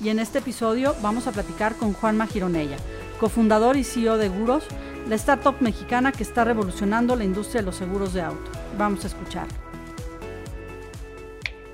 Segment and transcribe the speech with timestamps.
[0.00, 2.76] y en este episodio vamos a platicar con Juanma Gironella,
[3.20, 4.66] cofundador y CEO de Guros,
[5.08, 8.50] la startup mexicana que está revolucionando la industria de los seguros de auto.
[8.78, 9.46] Vamos a escuchar.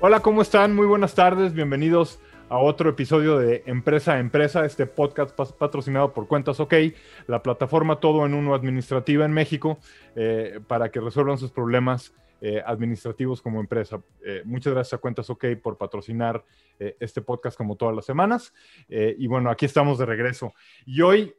[0.01, 0.75] Hola, ¿cómo están?
[0.75, 2.19] Muy buenas tardes, bienvenidos
[2.49, 6.73] a otro episodio de Empresa a Empresa, este podcast patrocinado por Cuentas OK,
[7.27, 9.77] la plataforma todo en uno administrativa en México
[10.15, 14.01] eh, para que resuelvan sus problemas eh, administrativos como empresa.
[14.25, 16.43] Eh, muchas gracias a Cuentas OK por patrocinar
[16.99, 18.53] este podcast como todas las semanas.
[18.87, 20.53] y bueno, aquí estamos de regreso.
[20.85, 21.35] Y hoy,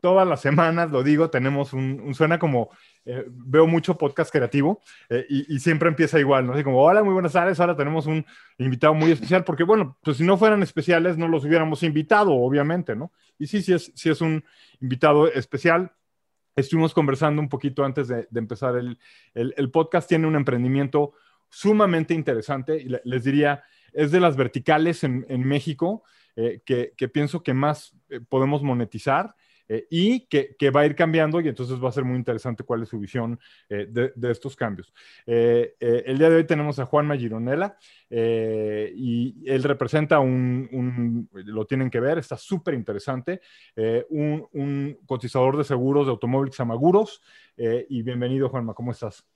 [0.00, 2.70] todas las semanas, lo digo, tenemos un suena como
[3.04, 6.52] eh, veo mucho podcast creativo eh, y, siempre empieza igual, ¿no?
[6.52, 8.24] Así como, hola, muy buenas tardes, ahora tenemos un
[8.58, 12.94] invitado muy especial, porque bueno, pues si no fueran especiales no los hubiéramos invitado, obviamente,
[12.94, 13.10] ¿no?
[13.40, 14.44] Y sí, sí es, sí es un
[14.80, 15.90] invitado especial.
[16.54, 18.98] Estuvimos conversando un poquito antes de, empezar el,
[19.34, 21.12] el, podcast, tiene un emprendimiento
[21.48, 26.02] sumamente interesante y les diría, es de las verticales en, en México
[26.36, 27.94] eh, que, que, pienso que más
[28.28, 29.34] podemos monetizar
[29.72, 32.82] eh, y que, va a ir cambiando y entonces va a ser muy interesante cuál
[32.82, 34.92] es su visión eh, de, estos cambios.
[35.24, 37.78] Eh, el día de hoy tenemos a Juan Magironela
[38.10, 43.40] y él representa un, lo tienen que ver, está súper interesante,
[44.10, 47.22] un, cotizador de seguros de automóviles Amaguros.
[47.56, 49.26] y bienvenido, Juanma, ¿cómo estás?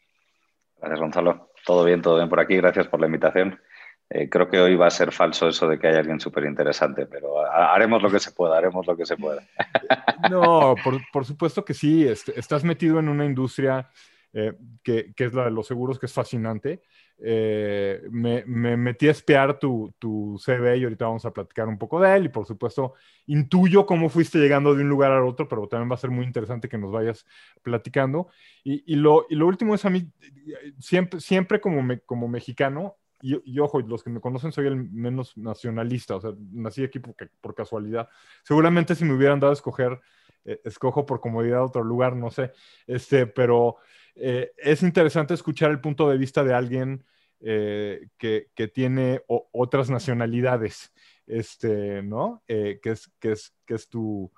[0.76, 1.50] Gracias, Gonzalo.
[1.64, 2.56] Todo bien, todo bien por aquí.
[2.56, 3.58] Gracias por la invitación.
[4.08, 7.06] Eh, creo que hoy va a ser falso eso de que hay alguien súper interesante,
[7.06, 9.42] pero haremos lo que se pueda, haremos lo que se pueda.
[10.30, 10.74] No,
[11.12, 12.06] por, supuesto que sí.
[12.08, 13.88] estás metido en una industria
[14.32, 16.80] eh, que, es la de los seguros, que es fascinante.
[17.18, 22.00] Eh, me, metí a espiar tu, tu, CV y ahorita vamos a platicar un poco
[22.00, 22.24] de él.
[22.24, 22.94] Y por supuesto,
[23.26, 26.24] intuyo cómo fuiste llegando de un lugar al otro, pero también va a ser muy
[26.24, 27.26] interesante que nos vayas
[27.62, 28.28] platicando.
[28.64, 30.10] Y, lo, y lo, último es a mí,
[30.78, 36.16] siempre, siempre como, como mexicano, y, ojo, los que me conocen soy el menos nacionalista,
[36.16, 38.08] o sea, nací aquí por, por casualidad.
[38.42, 40.00] Seguramente si me hubieran dado a escoger,
[40.44, 42.52] eh, escojo por comodidad otro lugar, no sé,
[42.86, 43.76] este, pero
[44.14, 47.04] eh, es interesante escuchar el punto de vista de alguien
[47.40, 50.92] eh, que, que, tiene otras nacionalidades,
[51.26, 52.42] este, ¿no?
[52.46, 54.30] que, es, que, es, es tu,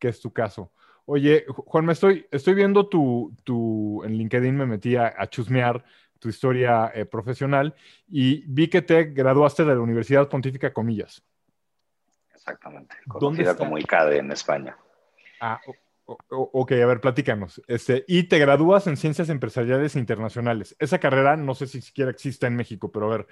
[0.00, 0.72] es tu caso.
[1.04, 5.84] Oye, Juan, me estoy, estoy viendo tu, tu, en LinkedIn me metí a, a chusmear
[6.20, 7.74] tu historia eh, profesional
[8.08, 11.24] y vi que te graduaste de la Universidad Pontífica Comillas.
[12.32, 14.76] Exactamente, conocida como ICADE en España.
[15.40, 15.60] Ah,
[16.28, 17.62] ok, a ver, platícanos.
[17.66, 20.76] Este, y te gradúas en Ciencias Empresariales Internacionales.
[20.78, 23.26] Esa carrera no sé si siquiera existe en México, pero a ver,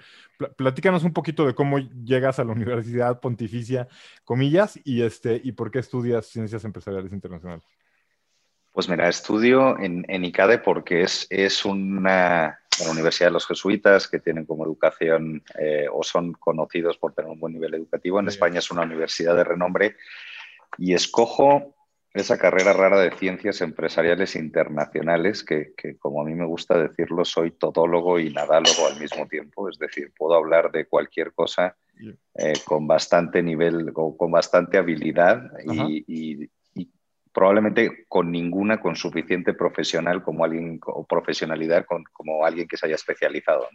[0.55, 3.87] platícanos un poquito de cómo llegas a la Universidad Pontificia
[4.23, 7.65] Comillas y, este, y por qué estudias Ciencias Empresariales Internacionales.
[8.71, 14.07] Pues mira, estudio en, en ICADE porque es, es una, la Universidad de los Jesuitas,
[14.07, 18.19] que tienen como educación eh, o son conocidos por tener un buen nivel educativo.
[18.19, 19.95] En España es una universidad de renombre
[20.77, 21.75] y escojo
[22.13, 27.51] esa carrera rara de ciencias empresariales internacionales, que, como a mí me gusta decirlo, soy
[27.51, 31.75] todólogo y nadálogo al mismo tiempo, es decir, puedo hablar de cualquier cosa
[32.35, 36.49] eh, con bastante nivel, con, con bastante habilidad y,
[37.39, 42.95] probablemente con ninguna con suficiente profesional como alguien o profesionalidad como alguien que se haya
[42.95, 43.69] especializado.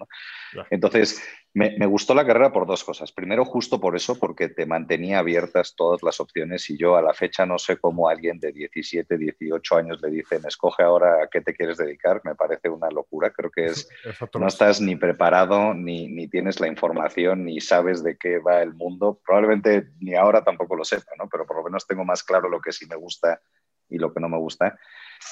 [0.69, 3.12] Entonces, me, gustó la carrera por dos cosas.
[3.12, 7.15] Primero, justo por eso, porque te mantenía abiertas todas las opciones y yo a la
[7.15, 11.41] fecha no sé cómo alguien de 17, 18 años le dicen, escoge ahora a qué
[11.42, 12.20] te quieres dedicar.
[12.25, 13.31] Me parece una locura.
[13.31, 13.88] Creo que es,
[14.37, 18.74] no estás ni preparado, ni, ni tienes la información, ni sabes de qué va el
[18.74, 19.21] mundo.
[19.24, 21.28] Probablemente ni ahora tampoco lo sepa, ¿no?
[21.28, 23.41] pero por lo menos tengo más claro lo que sí me gusta
[23.89, 24.77] y lo que no me gusta.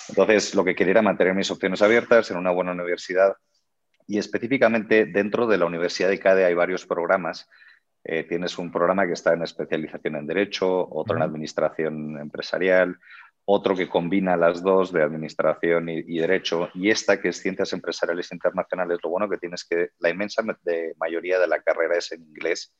[0.08, 3.36] Entonces, lo que quería era mantener mis opciones abiertas en una buena universidad
[4.06, 7.48] y específicamente dentro de la Universidad de CADE hay varios programas.
[8.04, 12.98] Eh, tienes un programa que está en especialización en Derecho, otro en Administración Empresarial,
[13.44, 18.32] otro que combina las dos de Administración y, Derecho, y esta que es Ciencias Empresariales
[18.32, 18.98] Internacionales.
[19.02, 20.42] Lo bueno que tienes que la inmensa
[20.98, 22.72] mayoría de la carrera es en inglés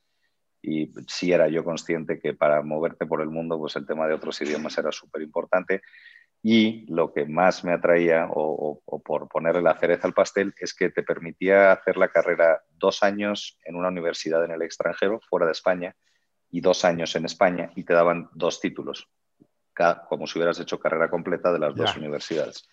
[0.62, 4.14] y sí era yo consciente que para moverte por el mundo, pues el tema de
[4.14, 5.82] otros idiomas era súper importante.
[6.42, 10.90] Y lo que más me atraía, o, por ponerle la cereza al pastel, es que
[10.90, 15.52] te permitía hacer la carrera dos años en una universidad en el extranjero, fuera de
[15.52, 15.94] España,
[16.50, 19.08] y dos años en España y te daban dos títulos,
[20.08, 22.68] como si hubieras hecho carrera completa de las dos universidades.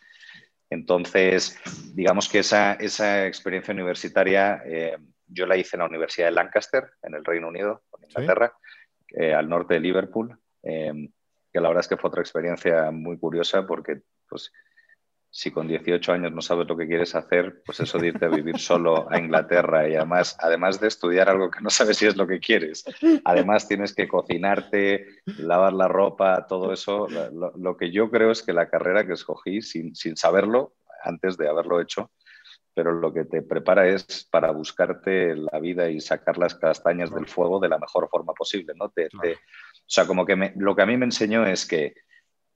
[0.69, 1.57] Entonces,
[1.95, 6.91] digamos que esa, esa experiencia universitaria eh, yo la hice en la Universidad de Lancaster,
[7.01, 8.53] en el Reino Unido, en Inglaterra,
[9.09, 11.09] eh, al norte de Liverpool, eh,
[11.59, 14.51] que la verdad es que fue otra experiencia muy curiosa porque pues,
[15.29, 18.29] si con 18 años no sabes lo que quieres hacer, pues eso de irte a
[18.29, 22.15] vivir solo a Inglaterra y además, además de estudiar algo que no sabes si es
[22.15, 22.85] lo que quieres,
[23.25, 25.05] además tienes que cocinarte,
[25.37, 27.07] lavar la ropa, todo eso.
[27.09, 31.49] Lo, que yo creo es que la carrera que escogí sin, sin, saberlo, antes de
[31.49, 32.11] haberlo hecho,
[32.79, 37.27] pero lo que te prepara es para buscarte la vida y sacar las castañas del
[37.27, 38.87] fuego de la mejor forma posible, ¿no?
[38.87, 39.35] Te, o
[39.85, 41.93] sea, como que lo que a mí me enseñó es que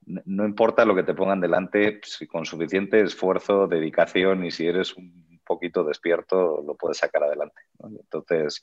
[0.05, 4.95] no importa lo que te pongan delante, si con suficiente esfuerzo, dedicación y si eres
[4.95, 7.61] un poquito despierto, lo puedes sacar adelante.
[7.83, 8.61] Entonces,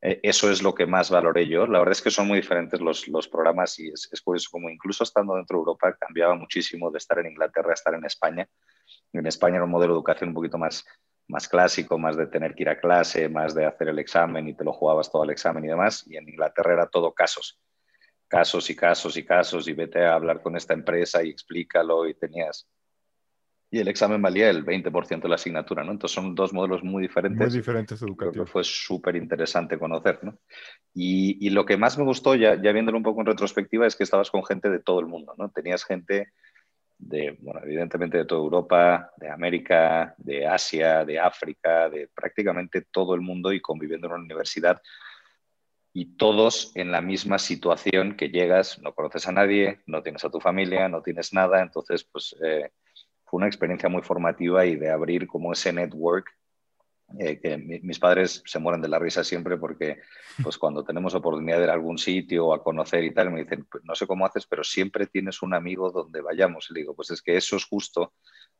[0.00, 1.66] eh, eso es lo que más valoré yo.
[1.66, 5.02] La verdad es que son muy diferentes los, programas y es, es, curioso como incluso
[5.02, 8.48] estando dentro de Europa cambiaba muchísimo de estar en Inglaterra a estar en España.
[9.12, 10.86] En España era un modelo de educación un poquito más,
[11.28, 14.54] más clásico, más de tener que ir a clase, más de hacer el examen y
[14.54, 16.04] te lo jugabas todo el examen y demás.
[16.06, 17.60] Y en Inglaterra era todo casos
[18.30, 22.14] casos y casos y casos y vete a hablar con esta empresa y explícalo y
[22.14, 22.66] tenías...
[23.72, 25.92] Y el examen valía el 20% de la asignatura, ¿no?
[25.92, 27.48] Entonces son dos modelos muy diferentes.
[27.48, 28.50] Muy diferentes educativos.
[28.50, 30.36] fue súper interesante conocer, ¿no?
[30.92, 33.94] Y, y, lo que más me gustó, ya, ya viéndolo un poco en retrospectiva, es
[33.94, 35.50] que estabas con gente de todo el mundo, ¿no?
[35.50, 36.32] Tenías gente
[37.00, 43.14] de, bueno, evidentemente de toda Europa, de América, de Asia, de África, de prácticamente todo
[43.14, 44.80] el mundo y conviviendo en una universidad.
[45.92, 50.30] Y todos en la misma situación que llegas, no conoces a nadie, no tienes a
[50.30, 52.70] tu familia, no tienes nada, entonces pues eh,
[53.24, 56.30] fue una experiencia muy formativa y de abrir como ese network
[57.18, 60.00] eh, que mis padres se mueren de la risa siempre porque
[60.42, 63.42] pues cuando tenemos oportunidad de ir a algún sitio o a conocer y tal, me
[63.42, 66.68] dicen, pues, no sé cómo haces, pero siempre tienes un amigo donde vayamos.
[66.70, 68.12] Y digo, pues es que eso es justo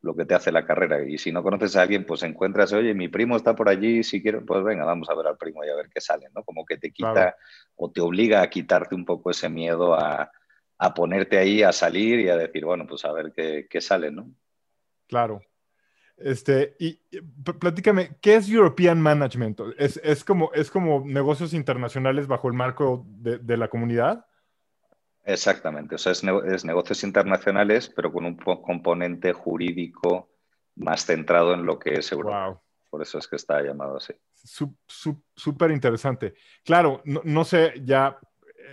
[0.02, 1.02] lo que te hace la carrera.
[1.06, 4.22] Y si no conoces a alguien, pues encuentras, oye, mi primo está por allí, si
[4.22, 6.42] quiero, pues venga, vamos a ver al primo y a ver qué sale, ¿no?
[6.42, 7.36] Como que te quita
[7.76, 10.30] o te obliga a quitarte un poco ese miedo a,
[10.78, 14.10] a, ponerte ahí, a salir y a decir, bueno, pues a ver qué, qué sale,
[14.10, 14.30] ¿no?
[15.06, 15.40] Claro.
[16.20, 17.00] Este, y,
[17.58, 19.60] platícame, ¿qué es European Management?
[19.78, 24.26] ¿Es, es, como, ¿Es como negocios internacionales bajo el marco de, de la comunidad?
[25.24, 30.30] Exactamente, o sea, es, es, negocios internacionales, pero con un componente jurídico
[30.76, 32.60] más centrado en lo que es Europa.
[32.90, 34.12] Por eso es que está llamado así.
[35.36, 36.34] Súper interesante.
[36.64, 38.18] Claro, no, no sé ya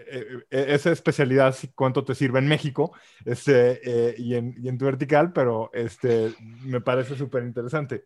[0.10, 2.94] eh, esa especialidad cuánto te sirve en México
[3.25, 8.06] este, eh, y, en, y, en, tu vertical, pero este, me parece súper interesante.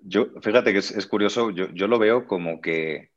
[0.00, 3.10] Yo, fíjate que es, es curioso, yo, yo, lo veo como que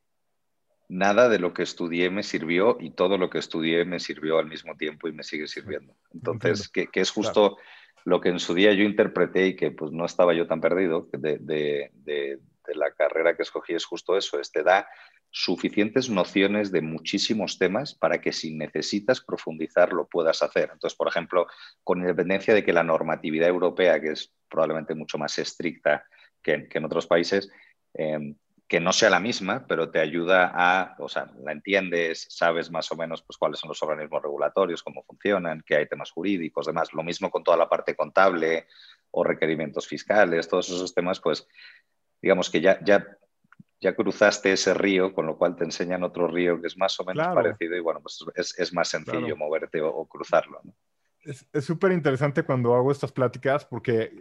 [0.87, 4.47] nada de lo que estudié me sirvió y todo lo que estudié me sirvió al
[4.47, 5.95] mismo tiempo y me sigue sirviendo.
[6.13, 7.57] Entonces, que, que, es justo
[8.05, 11.07] lo que en su día yo interpreté y que pues no estaba yo tan perdido
[11.11, 14.87] de, de, de, de la carrera que escogí, es justo eso, es te da
[15.31, 20.69] suficientes nociones de muchísimos temas para que si necesitas profundizar lo puedas hacer.
[20.73, 21.47] Entonces, por ejemplo,
[21.83, 26.03] con independencia de que la normatividad europea, que es probablemente mucho más estricta
[26.41, 27.49] que, en otros países,
[27.93, 28.33] eh,
[28.69, 32.91] que no sea la misma, pero te ayuda a, o sea, la entiendes, sabes más
[32.91, 36.93] o menos pues, cuáles son los organismos regulatorios, cómo funcionan, qué hay temas jurídicos, demás.
[36.93, 38.67] Lo mismo con toda la parte contable
[39.09, 41.47] o requerimientos fiscales, todos esos temas, pues
[42.21, 43.03] digamos que ya, ya
[43.81, 47.05] ya cruzaste ese río, con lo cual te enseñan otro río que es más o
[47.05, 50.61] menos parecido y bueno, pues es, es más sencillo moverte o, cruzarlo.
[51.21, 54.11] Es súper interesante cuando hago estas pláticas porque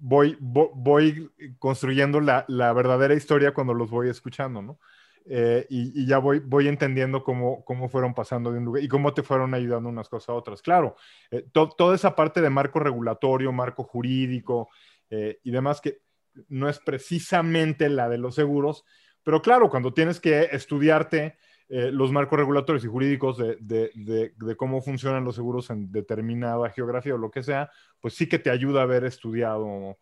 [0.00, 4.78] voy, voy, construyendo la, la, verdadera historia cuando los voy escuchando, ¿no?
[5.26, 8.88] Eh, y, y, ya voy, voy entendiendo cómo, cómo fueron pasando de un lugar y
[8.88, 10.60] cómo te fueron ayudando unas cosas a otras.
[10.60, 10.96] Claro,
[11.30, 14.68] eh, toda esa parte de marco regulatorio, marco jurídico
[15.08, 16.02] eh, y demás que
[16.48, 18.84] no es precisamente la de los seguros,
[19.24, 21.36] pero claro, cuando tienes que estudiarte
[21.68, 26.68] eh, los marcos regulatorios y jurídicos de, de, de, cómo funcionan los seguros en determinada
[26.70, 29.96] geografía o lo que sea, pues sí que te ayuda a haber estudiado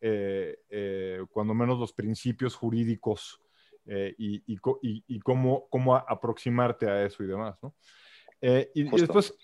[0.00, 3.40] eh, eh, cuando menos los principios jurídicos
[3.86, 7.56] y, y, y, cómo, cómo aproximarte a eso y demás.
[7.62, 7.74] ¿no?
[8.40, 9.34] y, después,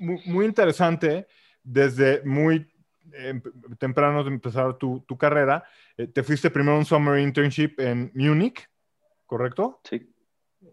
[0.00, 1.26] muy, muy interesante,
[1.62, 2.71] desde muy
[3.14, 3.42] Em,
[3.78, 5.64] temprano de empezar tu, tu carrera,
[5.96, 8.68] eh, te fuiste primero a un summer internship en Múnich,
[9.26, 9.80] ¿correcto?
[9.84, 10.10] Sí.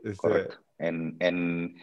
[0.03, 0.17] Este...
[0.17, 0.57] Correcto.
[0.77, 1.81] En, en,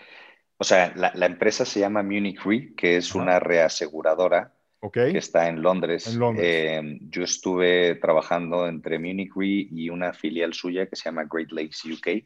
[0.57, 5.13] o sea, la, la, empresa se llama Munich Re, que es una reaseguradora okay.
[5.13, 6.07] que está en Londres.
[6.07, 6.47] En Londres.
[6.47, 11.53] Eh, yo estuve trabajando entre Munich Re y una filial suya que se llama Great
[11.53, 12.25] Lakes UK.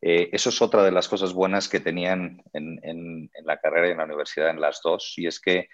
[0.00, 3.98] Eh, eso es otra de las cosas buenas que tenían en, la carrera y en
[3.98, 5.68] la universidad, en las dos, y es que,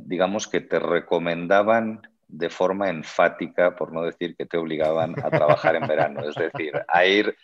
[0.00, 5.76] digamos que te recomendaban de forma enfática, por no decir que te obligaban a trabajar
[5.76, 7.34] en verano, es decir, a ir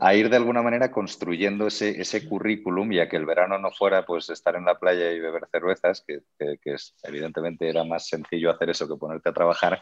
[0.00, 3.70] a ir de alguna manera construyendo ese, ese currículum y a que el verano no
[3.70, 6.22] fuera pues estar en la playa y beber cervezas, que,
[6.64, 9.80] es, evidentemente era más sencillo hacer eso que ponerte a trabajar,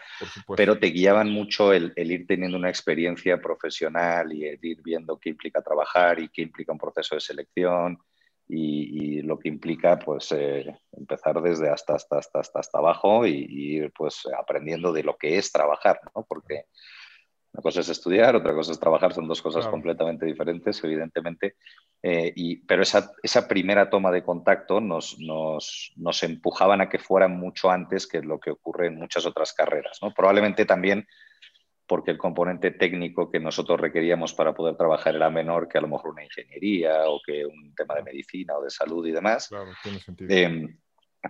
[0.54, 5.31] pero te guiaban mucho el, ir teniendo una experiencia profesional y el ir viendo qué
[5.31, 7.99] implica trabajar y qué implica un proceso de selección
[8.54, 13.76] y, lo que implica pues eh, empezar desde hasta, hasta, hasta, hasta, abajo y, y,
[13.76, 16.25] ir pues aprendiendo de lo que es trabajar, ¿no?
[16.28, 16.66] Porque
[17.52, 21.56] una cosa es estudiar, otra cosa es trabajar, son dos cosas completamente diferentes, evidentemente.
[22.02, 26.99] Eh, y, pero esa, esa, primera toma de contacto nos, nos, nos, empujaban a que
[26.99, 29.99] fueran mucho antes que lo que ocurre en muchas otras carreras.
[30.00, 30.14] ¿no?
[30.14, 31.06] Probablemente también
[31.92, 35.88] porque el componente técnico que nosotros requeríamos para poder trabajar era menor que a lo
[35.88, 39.49] mejor una ingeniería o que un tema de medicina o de salud y demás.
[39.49, 40.34] Claro, tiene sentido.
[40.34, 40.78] Em,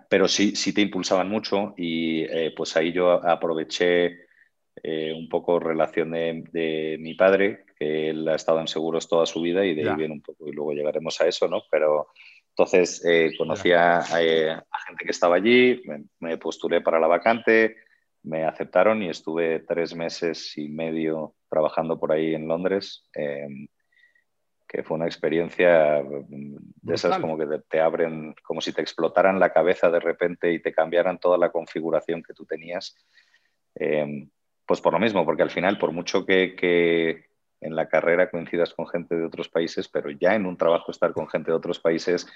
[0.09, 4.21] pero sí, sí te impulsaban mucho y eh, pues ahí yo aproveché
[4.85, 9.43] eh, un poco relación de, mi padre, que él ha estado en seguros toda su
[9.43, 11.65] vida y de ahí viene un poco, y luego llegaremos a eso, ¿no?
[11.73, 12.07] Pero
[12.51, 15.83] entonces eh, conocí eh, a, gente que estaba allí,
[16.21, 17.79] me, postulé para la vacante,
[18.23, 23.67] me aceptaron y estuve tres meses y medio trabajando por ahí en Londres, em,
[24.69, 29.39] que fue una experiencia mm, de esas como que te, abren, como si te explotaran
[29.39, 32.97] la cabeza de repente y te cambiaran toda la configuración que tú tenías.
[33.75, 34.31] Em,
[34.67, 37.27] pues por lo mismo, porque al final, por mucho que,
[37.61, 41.13] en la carrera coincidas con gente de otros países, pero ya en un trabajo estar
[41.13, 42.27] con gente de otros países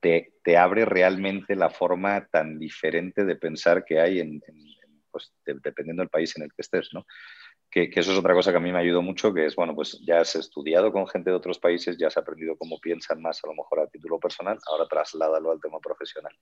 [0.00, 4.40] te, abre realmente la forma tan diferente de pensar que hay en,
[5.10, 7.06] pues, dependiendo del país en el que estés, ¿no?
[7.70, 10.00] Que, eso es otra cosa que a mí me ayudó mucho, que es, bueno, pues
[10.04, 13.46] ya has estudiado con gente de otros países, ya has aprendido cómo piensan más a
[13.46, 16.32] lo mejor a título personal, ahora trasládalo al tema profesional.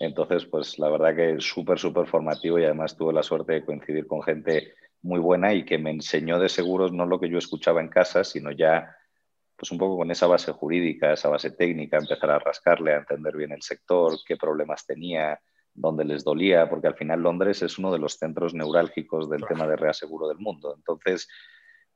[0.00, 3.64] Entonces, pues la verdad que es súper, súper formativo y además tuve la suerte de
[3.64, 7.38] coincidir con gente muy buena y que me enseñó de seguros no lo que yo
[7.38, 8.96] escuchaba en casa, sino ya
[9.56, 13.36] pues un poco con esa base jurídica, esa base técnica, empezar a rascarle, a entender
[13.36, 15.40] bien el sector, qué problemas tenía,
[15.74, 19.66] dónde les dolía, porque al final Londres es uno de los centros neurálgicos del tema
[19.66, 20.74] de reaseguro del mundo.
[20.76, 21.28] Entonces,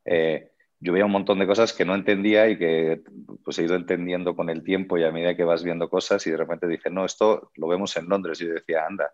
[0.05, 3.03] eh, yo veía un montón de cosas que no entendía y que
[3.45, 6.31] pues he ido entendiendo con el tiempo y a medida que vas viendo cosas y
[6.31, 8.41] de repente dicen, no, esto lo vemos en Londres.
[8.41, 9.13] Y yo decía, anda,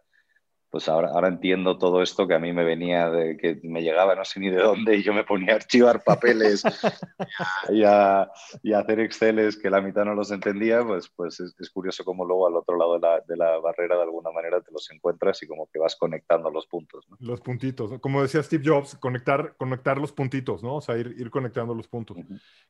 [0.75, 4.17] pues ahora, ahora entiendo todo esto que a mí me venía de que me llegaba
[4.17, 6.65] no sé ni de dónde y yo me ponía a archivar papeles
[7.69, 8.29] y, a,
[8.61, 12.25] y, a, hacer Exceles que la mitad no los entendía, pues, pues es, curioso cómo
[12.25, 15.41] luego al otro lado de la, de la, barrera de alguna manera te los encuentras
[15.45, 17.07] y como que vas conectando los puntos.
[17.21, 20.79] Los puntitos, como decía Steve Jobs, conectar, conectar los puntitos, ¿no?
[20.79, 22.17] O sea, ir, ir conectando los puntos.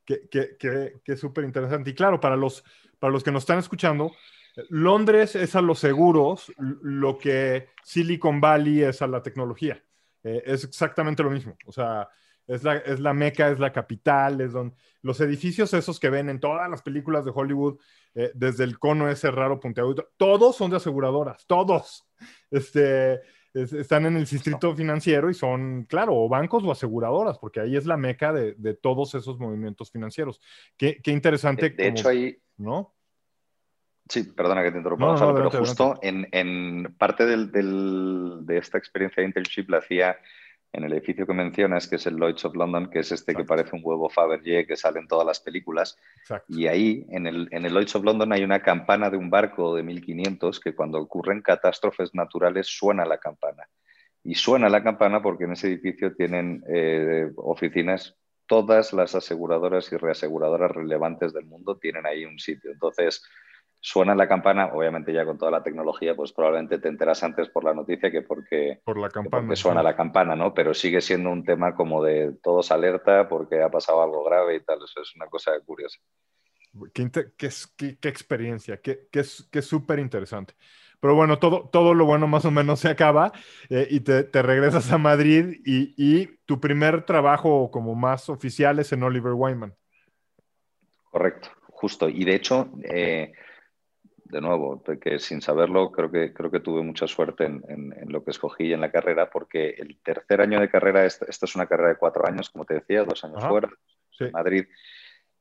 [0.05, 1.89] que Qué, qué, qué súper interesante.
[1.89, 2.65] Y claro, para los,
[2.99, 4.13] para los que nos están escuchando,
[4.69, 9.83] Londres es a los seguros lo que Silicon Valley es a la tecnología.
[10.23, 11.57] Eh, es exactamente lo mismo.
[11.67, 12.09] O sea,
[12.47, 16.29] es la, es la, meca, es la capital, es donde los edificios esos que ven
[16.29, 17.79] en todas las películas de Hollywood,
[18.15, 22.07] eh, desde el cono ese raro punteado, todos son de aseguradoras, todos.
[22.51, 23.21] Este,
[23.53, 27.87] están en el distrito financiero y son, claro, o bancos o aseguradoras, porque ahí es
[27.87, 30.41] la meca de, todos esos movimientos financieros.
[30.77, 31.71] Qué, interesante.
[31.71, 32.94] De, hecho, ahí, ¿no?
[34.09, 39.79] Sí, perdona que te interrumpa, pero justo En, parte de esta experiencia de internship la
[39.79, 40.19] hacía
[40.75, 43.45] en el edificio que mencionas, que es el Lloyds of London, que es este que
[43.45, 45.97] parece un huevo Fabergé que sale en todas las películas.
[46.49, 49.77] Y ahí, en el, en el Lloyds of London, hay una campana de un barco
[49.77, 53.69] de 1500 que cuando ocurren catástrofes naturales suena la campana.
[54.25, 59.97] Y suena la campana porque en ese edificio tienen eh, oficinas, todas las aseguradoras y
[59.97, 62.73] reaseguradoras relevantes del mundo tienen ahí un sitio.
[62.73, 63.23] Entonces,
[63.85, 67.65] suena la campana, obviamente ya con toda la tecnología, pues probablemente te enteras antes por
[67.65, 70.55] la noticia que porque, por la campana, suena la campana, ¿no?
[70.55, 74.61] Pero sigue siendo un tema como de todos alerta porque ha pasado algo grave y
[74.61, 76.01] tal, eso es una cosa curiosa.
[76.95, 80.55] Qué, qué, experiencia, qué, qué súper interesante.
[80.99, 83.33] Pero bueno, todo, todo lo bueno más o menos se acaba
[83.69, 88.93] eh, y te, regresas a Madrid y, y, tu primer trabajo como más oficial es
[88.93, 89.75] en Oliver Wyman.
[91.11, 92.09] Correcto, justo.
[92.09, 93.33] Y de hecho, eh,
[94.35, 98.33] de nuevo, porque sin saberlo creo que, creo que tuve mucha suerte en, lo que
[98.33, 101.97] escogí en la carrera, porque el tercer año de carrera, esta, es una carrera de
[101.97, 103.71] cuatro años, como te decía, dos años fuera,
[104.21, 104.67] en Madrid,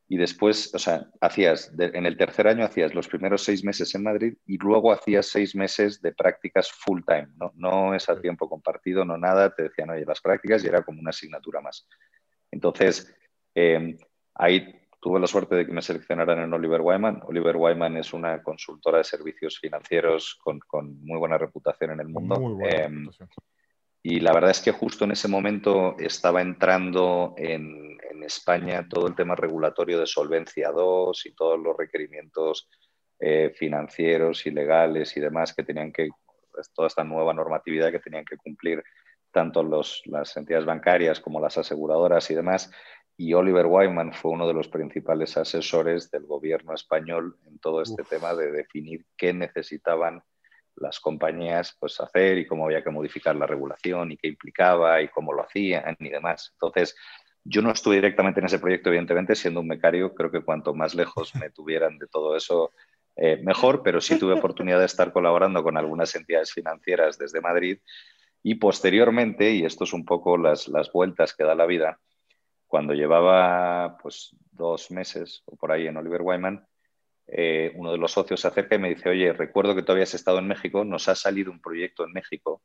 [0.08, 4.04] y después, o sea, hacías, en el tercer año hacías los primeros seis meses en
[4.04, 8.48] Madrid y luego hacías seis meses de prácticas full time, no, no es a tiempo
[8.48, 11.88] compartido, no nada, te decían, oye, las prácticas y era como una asignatura más.
[12.52, 13.14] Entonces,
[13.56, 13.98] eh,
[14.36, 17.22] Ahí tuve la suerte de que me seleccionaran en Oliver Wyman.
[17.28, 20.62] Oliver Wyman es una consultora de servicios financieros con,
[21.02, 22.58] muy buena reputación en el mundo.
[22.64, 23.10] Em,
[24.02, 27.92] y la verdad es que justo en ese momento estaba entrando en,
[28.24, 32.70] España todo el tema regulatorio de Solvencia 2 y todos los requerimientos
[33.20, 36.08] eh, financieros y legales y demás que tenían que,
[36.74, 38.82] toda esta nueva normatividad que tenían que cumplir
[39.30, 39.62] tanto
[40.06, 42.72] las entidades bancarias como las aseguradoras y demás
[43.18, 48.04] y Oliver Wyman fue uno de los principales asesores del gobierno español en todo este
[48.04, 50.24] tema de definir qué necesitaban
[50.76, 55.10] las compañías pues, hacer y cómo había que modificar la regulación y qué implicaba y
[55.10, 56.52] cómo lo hacían y demás.
[56.54, 56.96] Entonces,
[57.44, 60.96] yo no estuve directamente en ese proyecto, evidentemente, siendo un becario, creo que cuanto más
[60.96, 62.72] lejos me tuvieran de todo eso,
[63.16, 67.78] eh, mejor, pero sí tuve oportunidad de estar colaborando con algunas entidades financieras desde Madrid
[68.42, 72.00] y posteriormente, y esto es un poco las, las vueltas que da la vida,
[72.74, 76.66] cuando llevaba pues dos meses o por ahí en Oliver Wyman,
[77.28, 80.16] eh, uno de los socios se acerca y me dice, oye, recuerdo que tú habías
[80.16, 82.64] estado en México, nos ha salido un proyecto en México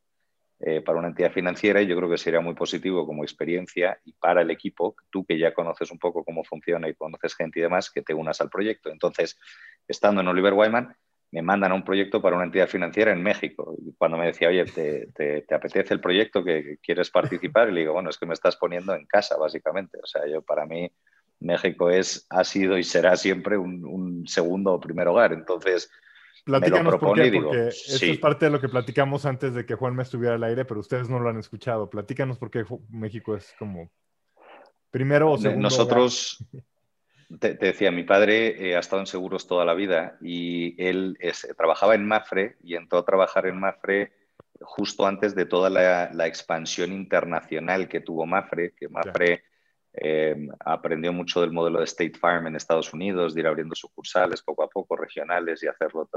[0.61, 4.15] eh, para una entidad financiera y yo creo que sería muy positivo como experiencia y
[4.15, 7.63] para el equipo, tú que ya conoces un poco cómo funciona y conoces gente y
[7.65, 8.89] demás, que te unas al proyecto.
[8.89, 9.39] Entonces,
[9.87, 10.97] estando en Oliver Wyman,
[11.31, 13.77] me mandan a un proyecto para una entidad financiera en México.
[13.79, 17.69] Y cuando me decía, oye, ¿te, apetece el proyecto que, quieres participar?
[17.69, 19.99] Y le digo, bueno, es que me estás poniendo en casa, básicamente.
[20.03, 20.91] O sea, yo para mí
[21.41, 25.33] México es, ha sido y será siempre un, segundo o primer hogar.
[25.33, 25.91] Entonces,
[26.45, 29.67] Platícanos me lo por qué, porque esto es parte de lo que platicamos antes de
[29.67, 31.91] que Juan me estuviera al aire, pero ustedes no lo han escuchado.
[31.91, 33.91] Platícanos por qué México es como
[34.91, 35.61] primero o segundo.
[35.61, 36.43] Nosotros,
[37.41, 41.19] te, decía, mi padre eh, ha estado en seguros toda la vida y él
[41.57, 44.13] trabajaba en Mafre y entró a trabajar en Mafre
[44.61, 49.45] justo antes de toda la, expansión internacional que tuvo Mafre, que Mafre
[49.93, 54.43] em, aprendió mucho del modelo de State Farm en Estados Unidos, de ir abriendo sucursales
[54.43, 56.09] poco a poco, regionales y hacerlo,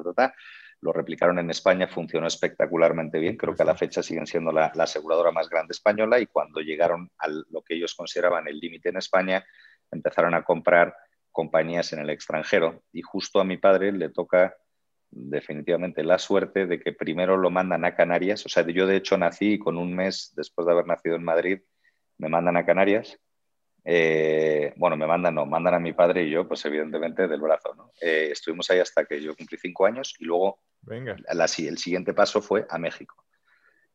[0.82, 4.72] Lo replicaron en España, funcionó espectacularmente bien, creo que a la fecha siguen siendo la,
[4.76, 8.90] la aseguradora más grande española y cuando llegaron a lo que ellos consideraban el límite
[8.90, 9.44] en España,
[9.92, 10.96] empezaron a comprar
[11.32, 14.56] compañías en el extranjero y justo a mi padre le toca
[15.10, 19.18] definitivamente la suerte de que primero lo mandan a Canarias, o sea, yo de hecho
[19.18, 21.60] nací con un mes después de haber nacido en Madrid,
[22.18, 23.20] me mandan a Canarias,
[23.84, 27.74] eh, bueno, me mandan, no, mandan a mi padre y yo, pues evidentemente del brazo,
[27.76, 27.92] ¿no?
[28.00, 31.16] Eh, estuvimos ahí hasta que yo cumplí cinco años y luego Venga.
[31.28, 33.26] el siguiente paso fue a México.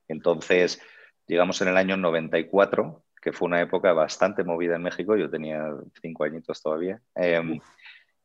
[0.08, 0.80] Entonces,
[1.26, 5.74] llegamos en el año 94 que fue una época bastante movida en México, yo tenía
[6.00, 7.58] cinco añitos todavía, em,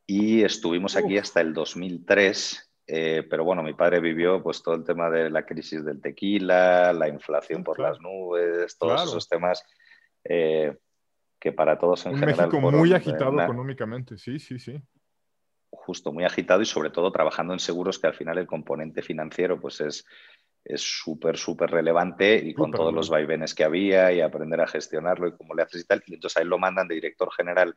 [0.05, 4.83] y estuvimos aquí hasta el 2003, eh, pero bueno, mi padre vivió pues todo el
[4.83, 9.65] tema de la crisis del tequila, la inflación por las nubes, todos esos temas
[10.23, 10.77] eh,
[11.39, 12.51] que para todos en general...
[12.51, 14.79] México muy agitado económicamente, sí, sí, sí.
[15.71, 19.59] Justo, muy agitado y sobre todo trabajando en seguros que al final el componente financiero
[19.59, 20.05] pues es
[20.63, 25.27] es súper, súper relevante y con todos los vaivenes que había y aprender a gestionarlo
[25.27, 26.03] y cómo le haces y tal.
[26.05, 27.75] Y entonces ahí lo mandan de director general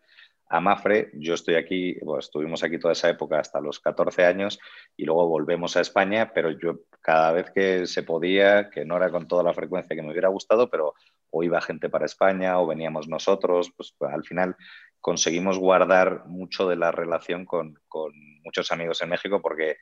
[0.49, 1.11] a Mafre.
[1.14, 4.59] Yo estoy aquí, estuvimos aquí toda esa época hasta los 14 años
[4.97, 9.11] y luego volvemos a España, pero yo cada vez que se podía, que no era
[9.11, 10.94] con toda la frecuencia que me hubiera gustado, pero
[11.31, 14.57] o iba gente para España o veníamos nosotros, pues, pues al final
[15.01, 19.79] conseguimos guardar mucho de la relación con, con muchos amigos en México porque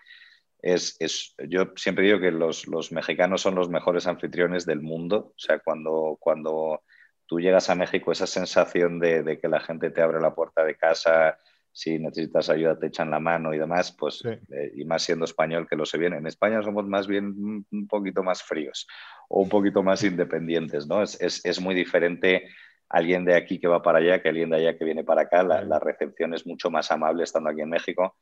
[0.62, 5.33] es, es, yo siempre digo que los, los, mexicanos son los mejores anfitriones del mundo.
[5.37, 6.83] O sea, cuando, cuando
[7.27, 10.64] tú llegas a México, esa sensación de, de, que la gente te abre la puerta
[10.64, 11.37] de casa,
[11.72, 15.66] si necesitas ayuda te echan la mano y demás, pues, eh, y más siendo español
[15.68, 16.14] que lo sé bien.
[16.14, 18.87] En España somos más bien un poquito más fríos
[19.29, 21.03] o un poquito más independientes, ¿no?
[21.03, 22.48] Es, es, es muy diferente
[22.88, 25.42] alguien de aquí que va para allá que alguien de allá que viene para acá.
[25.42, 28.16] La, la recepción es mucho más amable estando aquí en México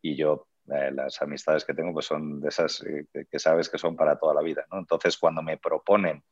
[0.00, 3.78] y yo eh, las amistades que tengo pues son de esas eh, que, sabes que
[3.78, 4.66] son para toda la vida.
[4.72, 4.78] ¿no?
[4.78, 6.22] Entonces, cuando me proponen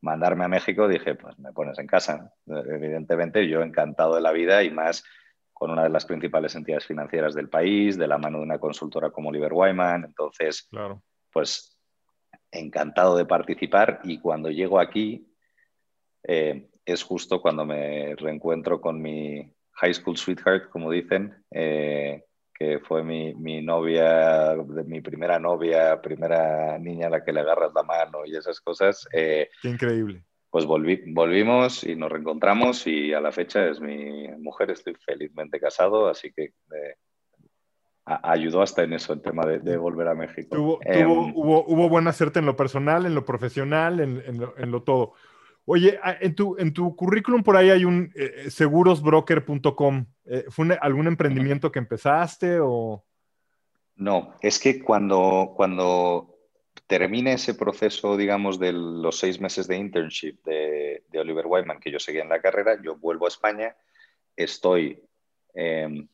[0.00, 2.32] mandarme a México, dije, pues me pones en casa.
[2.46, 5.04] Evidentemente, yo encantado de la vida y más
[5.52, 9.10] con una de las principales entidades financieras del país, de la mano de una consultora
[9.10, 10.04] como Oliver Wyman.
[10.04, 11.02] Entonces, claro.
[11.32, 11.78] pues
[12.50, 15.26] encantado de participar y cuando llego aquí
[16.24, 21.44] eh, es justo cuando me reencuentro con mi high school sweetheart, como dicen,
[22.52, 24.54] que fue mi, mi, novia,
[24.86, 29.08] mi primera novia, primera niña a la que le agarras la mano y esas cosas.
[29.12, 30.24] Eh, Qué increíble.
[30.50, 36.08] Pues volvimos y nos reencontramos y a la fecha es mi mujer, estoy felizmente casado,
[36.08, 36.96] así que eh,
[38.04, 40.54] ayudó hasta en eso el tema de, volver a México.
[40.54, 44.54] Tuvo, em, hubo, hubo buena suerte en lo personal, en lo profesional, en, en, lo,
[44.58, 45.14] en lo todo.
[45.64, 50.06] Oye, ah, en tu, en tu currículum por ahí hay un eh, segurosbroker.com.
[50.24, 53.04] Eh, ¿Fue algún emprendimiento que empezaste o...?
[53.96, 56.32] No, es que cuando, cuando
[56.86, 62.00] termine ese proceso, digamos, de los seis meses de internship de, Oliver Wyman que yo
[62.00, 63.76] seguía en la carrera, yo vuelvo a España,
[64.34, 65.00] estoy...
[65.54, 66.08] Em,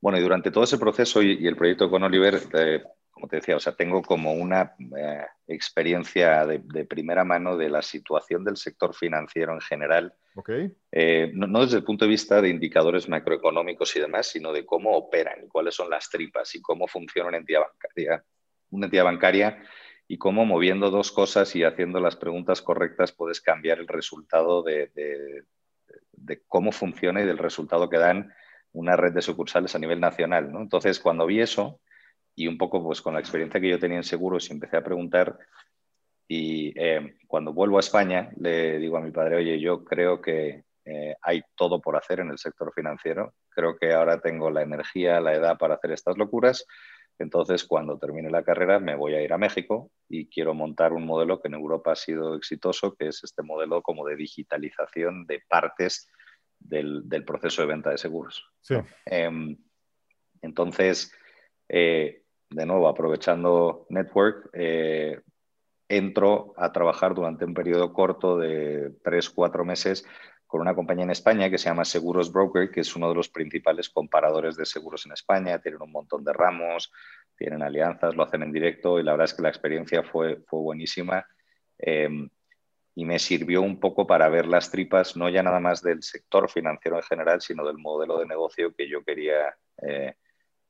[0.00, 3.56] bueno, y durante todo ese proceso y, el proyecto con Oliver, eh, como te decía,
[3.56, 8.94] o sea, tengo como una eh, experiencia de, primera mano de la situación del sector
[8.94, 10.14] financiero en general.
[10.34, 10.74] Okay.
[10.90, 14.96] Eh, no, desde el punto de vista de indicadores macroeconómicos y demás, sino de cómo
[14.96, 18.24] operan y cuáles son las tripas y cómo funciona una entidad bancaria.
[18.70, 19.62] Una entidad bancaria
[20.08, 24.90] y cómo moviendo dos cosas y haciendo las preguntas correctas puedes cambiar el resultado de,
[26.12, 28.32] de cómo funciona y del resultado que dan
[28.72, 30.50] una red de sucursales a nivel nacional.
[30.50, 30.62] ¿no?
[30.62, 31.80] Entonces, cuando vi eso,
[32.34, 35.38] y un poco pues con la experiencia que yo tenía en seguros empecé a preguntar
[36.28, 40.64] y eh, cuando vuelvo a España le digo a mi padre, oye, yo creo que
[40.84, 45.20] eh, hay todo por hacer en el sector financiero, creo que ahora tengo la energía,
[45.20, 46.66] la edad para hacer estas locuras,
[47.18, 51.04] entonces cuando termine la carrera me voy a ir a México y quiero montar un
[51.04, 55.42] modelo que en Europa ha sido exitoso, que es este modelo como de digitalización de
[55.46, 56.08] partes
[56.58, 58.48] del, proceso de venta de seguros.
[58.60, 58.76] Sí.
[59.04, 59.56] Em,
[60.40, 61.12] entonces,
[61.68, 62.21] eh,
[62.54, 65.20] de nuevo, aprovechando Network, eh,
[65.88, 70.06] entro a trabajar durante un periodo corto de tres, cuatro meses
[70.46, 73.30] con una compañía en España que se llama Seguros Broker, que es uno de los
[73.30, 75.58] principales comparadores de seguros en España.
[75.60, 76.92] Tienen un montón de ramos,
[77.36, 80.60] tienen alianzas, lo hacen en directo y la verdad es que la experiencia fue, fue
[80.60, 81.26] buenísima.
[81.78, 82.28] Em,
[82.94, 86.50] y me sirvió un poco para ver las tripas, no ya nada más del sector
[86.50, 90.16] financiero en general, sino del modelo de negocio que yo quería eh,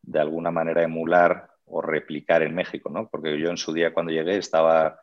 [0.03, 3.09] de alguna manera emular o replicar en México, ¿no?
[3.09, 5.01] Porque yo en su día cuando llegué estaba,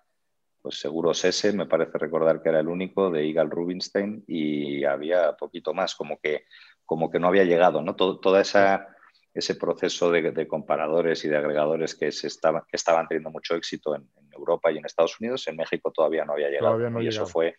[0.62, 5.34] pues seguro ese, me parece recordar que era el único de Igal Rubinstein y había
[5.34, 6.46] poquito más, como que,
[6.86, 7.96] como que no había llegado, ¿no?
[7.96, 8.96] Todo, toda esa
[9.34, 13.96] ese proceso de, comparadores y de agregadores que, se estaba, que estaban teniendo mucho éxito
[13.96, 17.02] en, Europa y en Estados Unidos, en México todavía no había llegado.
[17.02, 17.58] y eso fue,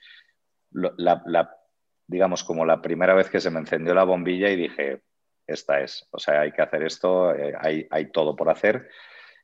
[0.70, 1.54] la, la,
[2.06, 5.02] digamos, como la primera vez que se me encendió la bombilla y dije,
[5.50, 6.06] esta es.
[6.10, 8.88] O sea, hay que hacer esto, eh, hay, hay, todo por hacer.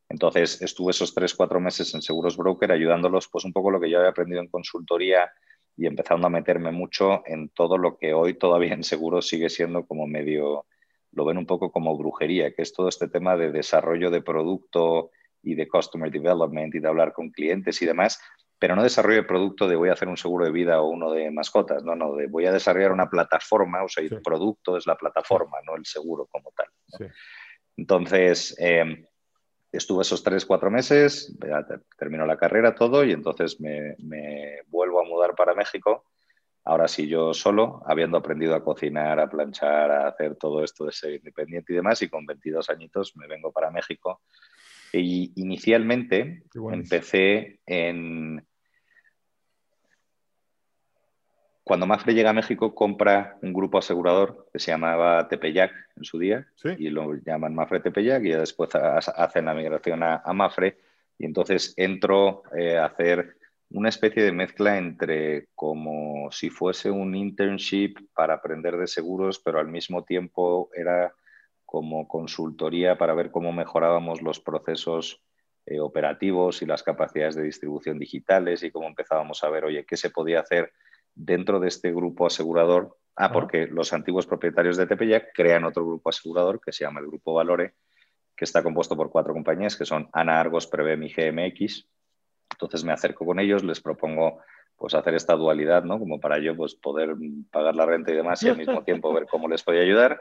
[0.09, 3.91] Entonces, estuve esos tres, cuatro meses en Seguros Broker ayudándolos, pues un poco lo que
[3.91, 5.31] yo había aprendido en consultoría
[5.77, 9.87] y empezando a meterme mucho en todo lo que hoy todavía en seguros sigue siendo
[9.87, 10.67] como medio,
[11.13, 15.11] lo ven un poco como brujería, que es todo este tema de desarrollo de producto
[15.43, 18.21] y de customer development y de hablar con clientes y demás,
[18.59, 21.13] pero no desarrollo el producto de voy a hacer un seguro de vida o uno
[21.13, 24.87] de mascotas, no, no, de voy a desarrollar una plataforma, o sea, el producto es
[24.87, 27.11] la plataforma, no el seguro como tal.
[27.77, 29.05] Entonces, em,
[29.71, 31.37] estuve esos tres, cuatro meses,
[31.99, 33.95] terminó la carrera, todo, y entonces me,
[34.69, 36.07] vuelvo a mudar para México.
[36.65, 40.93] Ahora sí, yo solo, habiendo aprendido a cocinar, a planchar, a hacer todo esto de
[40.93, 44.23] ser independiente y demás, y con 22 añitos me vengo para México
[44.93, 48.45] y inicialmente empecé en...
[51.65, 56.19] Cuando Mafre llega a México, compra un grupo asegurador que se llamaba Tepeyac en su
[56.19, 56.47] día,
[56.79, 60.79] y lo llaman Mafre Tepeyac, y después hacen la migración a, Mafre,
[61.19, 63.37] y entonces entro eh, a hacer
[63.71, 69.59] una especie de mezcla entre como si fuese un internship para aprender de seguros, pero
[69.59, 71.13] al mismo tiempo era
[71.67, 75.21] como consultoría para ver cómo mejorábamos los procesos
[75.67, 79.97] eh, operativos y las capacidades de distribución digitales y cómo empezábamos a ver, oye, qué
[79.97, 80.73] se podía hacer
[81.13, 82.97] dentro de este grupo asegurador.
[83.17, 87.07] Ah, porque los antiguos propietarios de Tepeyac crean otro grupo asegurador que se llama el
[87.07, 87.75] Grupo Valore,
[88.37, 91.89] que está compuesto por cuatro compañías que son Ana Argos, Prevem y GMX.
[92.53, 94.41] Entonces me acerco con ellos, les propongo
[94.77, 95.99] pues hacer esta dualidad, ¿no?
[95.99, 97.17] Como para yo pues poder
[97.51, 100.21] pagar la renta y demás y al mismo tiempo ver cómo les podía ayudar.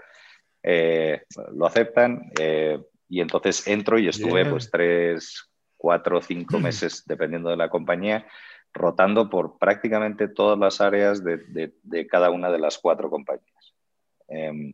[0.67, 1.21] Eh,
[1.53, 5.47] lo aceptan eh, y entonces entro y estuve pues tres,
[5.77, 8.25] cuatro, cinco meses, dependiendo de la compañía,
[8.73, 13.75] rotando por prácticamente todas las áreas de, cada una de las cuatro compañías.
[14.27, 14.73] Em,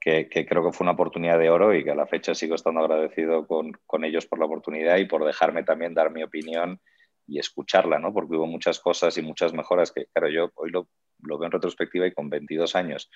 [0.00, 2.80] que, creo que fue una oportunidad de oro y que a la fecha sigo estando
[2.80, 6.80] agradecido con, con, ellos por la oportunidad y por dejarme también dar mi opinión
[7.28, 8.12] y escucharla, ¿no?
[8.12, 10.88] Porque hubo muchas cosas y muchas mejoras que, claro, yo hoy lo,
[11.22, 13.10] lo veo en retrospectiva y con 22 años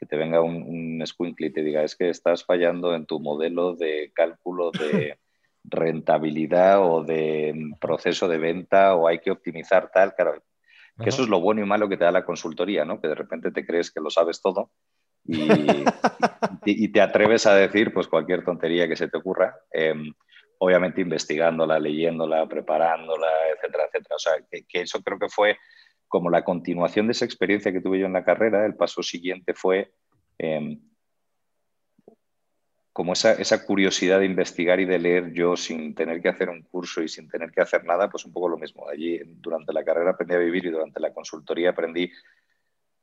[0.00, 3.74] que te venga un, un y te diga, es que estás fallando en tu modelo
[3.76, 5.18] de cálculo de
[5.64, 10.42] rentabilidad o de proceso de venta o hay que optimizar tal, claro,
[10.98, 13.00] que eso es lo bueno y malo que te da la consultoría, ¿no?
[13.00, 14.70] Que de repente te crees que lo sabes todo
[15.24, 15.44] y,
[16.64, 20.12] y, te atreves a decir pues cualquier tontería que se te ocurra, em,
[20.58, 24.16] obviamente investigándola, leyéndola, preparándola, etcétera, etcétera.
[24.16, 25.58] O sea, que, eso creo que fue
[26.10, 29.54] como la continuación de esa experiencia que tuve yo en la carrera, el paso siguiente
[29.54, 29.92] fue
[30.38, 30.80] em,
[32.92, 36.62] como esa, esa, curiosidad de investigar y de leer yo sin tener que hacer un
[36.62, 38.88] curso y sin tener que hacer nada, pues un poco lo mismo.
[38.88, 42.10] Allí durante la carrera aprendí a vivir y durante la consultoría aprendí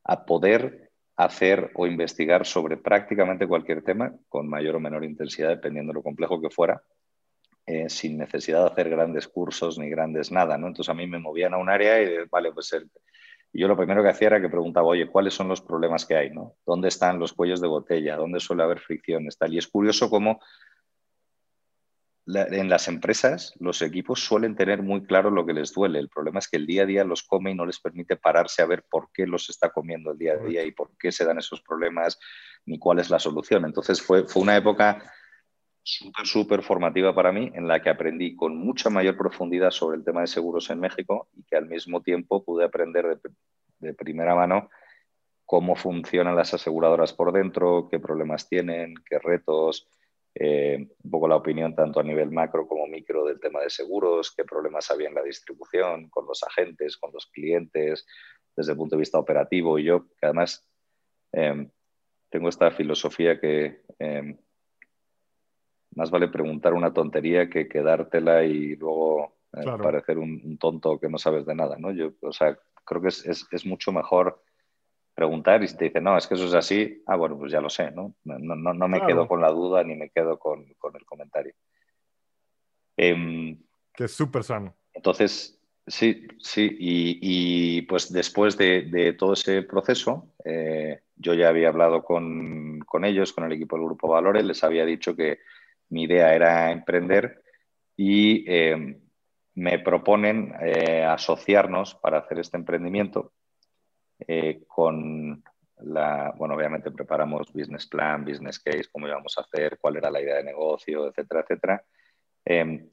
[0.03, 5.91] a poder hacer o investigar sobre prácticamente cualquier tema con mayor o menor intensidad, dependiendo
[5.93, 6.83] de lo complejo que fuera,
[7.69, 10.57] eh, sin necesidad de hacer grandes cursos ni grandes nada.
[10.57, 10.67] ¿no?
[10.67, 12.89] Entonces a mí me movían a un área y, vale, pues el,
[13.51, 16.29] yo lo primero que hacía era que preguntaba, oye, ¿cuáles son los problemas que hay?
[16.29, 16.55] ¿no?
[16.65, 18.15] ¿Dónde están los cuellos de botella?
[18.15, 19.37] ¿Dónde suele haber fricciones?
[19.37, 19.53] Tal?
[19.53, 20.39] Y es curioso cómo
[22.25, 25.99] en las empresas los equipos suelen tener muy claro lo que les duele.
[25.99, 28.61] El problema es que el día a día los come y no les permite pararse
[28.61, 31.25] a ver por qué los está comiendo el día a día y por qué se
[31.25, 32.17] dan esos problemas
[32.65, 33.65] ni cuál es la solución.
[33.65, 35.01] Entonces fue, fue una época
[35.87, 40.03] súper, súper formativa para mí en la que aprendí con mucha mayor profundidad sobre el
[40.03, 43.21] tema de seguros en México y que al mismo tiempo pude aprender
[43.79, 44.69] de, primera mano
[45.45, 49.87] cómo funcionan las aseguradoras por dentro, qué problemas tienen, qué retos
[50.35, 54.33] eh, un poco la opinión tanto a nivel macro como micro del tema de seguros,
[54.35, 58.05] qué problemas había en la distribución, con los agentes, con los clientes,
[58.57, 59.79] desde el punto de vista operativo.
[59.79, 60.67] Y yo, que además
[61.31, 61.71] em,
[62.29, 64.37] tengo esta filosofía que em,
[65.95, 71.17] más vale preguntar una tontería que quedártela y luego eh, parecer un, tonto que no
[71.17, 71.77] sabes de nada.
[71.77, 71.91] ¿no?
[71.91, 74.41] Yo, o sea, creo que es, es mucho mejor
[75.17, 77.59] preguntar y si te dicen, no, es que eso es así, ah, bueno, pues ya
[77.59, 78.13] lo sé, ¿no?
[78.23, 81.55] No, no, no me quedo con la duda ni me quedo con, con el comentario.
[82.95, 83.57] Em,
[83.95, 84.75] que es súper sano.
[84.93, 91.49] Entonces, sí, sí, y, y pues después de, de, todo ese proceso, eh, yo ya
[91.49, 95.39] había hablado con, con, ellos, con el equipo del Grupo Valores, les había dicho que
[95.89, 97.41] mi idea era emprender
[97.95, 98.99] y eh,
[99.55, 103.33] me proponen eh, asociarnos para hacer este emprendimiento
[104.19, 105.43] eh, con
[105.79, 110.21] la, bueno, obviamente preparamos business plan, business case, cómo íbamos a hacer, cuál era la
[110.21, 111.83] idea de negocio, etcétera, etcétera.
[112.45, 112.89] Em,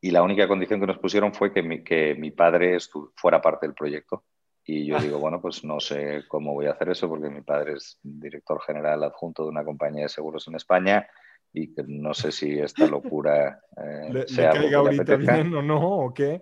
[0.00, 2.78] y la única condición que nos pusieron fue que mi, que mi padre
[3.14, 4.24] fuera parte del proyecto.
[4.64, 7.74] Y yo digo, bueno, pues no sé cómo voy a hacer eso porque mi padre
[7.74, 11.08] es director general adjunto de una compañía de seguros en España
[11.54, 15.80] y que no sé si esta locura eh, ¿Le, sea caiga ahorita bien o no
[15.80, 16.40] o qué.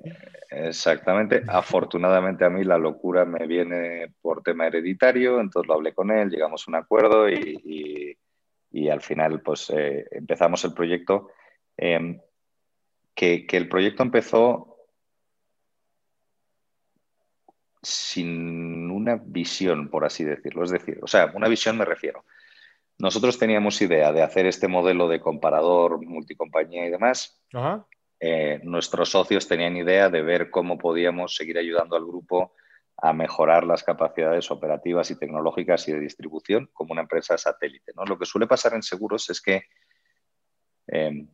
[0.50, 1.42] Exactamente.
[1.48, 6.30] Afortunadamente a mí la locura me viene por tema hereditario, entonces lo hablé con él,
[6.30, 8.16] llegamos a un acuerdo y,
[8.70, 11.30] y, al final pues eh, empezamos el proyecto.
[11.76, 12.20] Em,
[13.14, 14.70] que, que el proyecto empezó
[17.82, 20.64] sin una visión, por así decirlo.
[20.64, 22.24] Es decir, o sea, una visión me refiero.
[23.00, 27.42] Nosotros teníamos idea de hacer este modelo de comparador, multicompañía y demás.
[28.20, 32.52] Eh, nuestros socios tenían idea de ver cómo podíamos seguir ayudando al grupo
[32.98, 37.92] a mejorar las capacidades operativas y tecnológicas y de distribución como una empresa satélite.
[37.96, 38.04] ¿no?
[38.04, 39.62] Lo que suele pasar en seguros es que,
[40.88, 41.26] eh,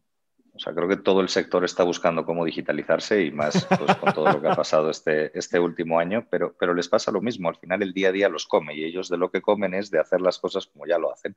[0.54, 4.12] o sea, creo que todo el sector está buscando cómo digitalizarse y más pues, con
[4.12, 7.48] todo lo que ha pasado este, este último año, pero, pero les pasa lo mismo.
[7.48, 9.90] Al final el día a día los come y ellos de lo que comen es
[9.90, 11.34] de hacer las cosas como ya lo hacen.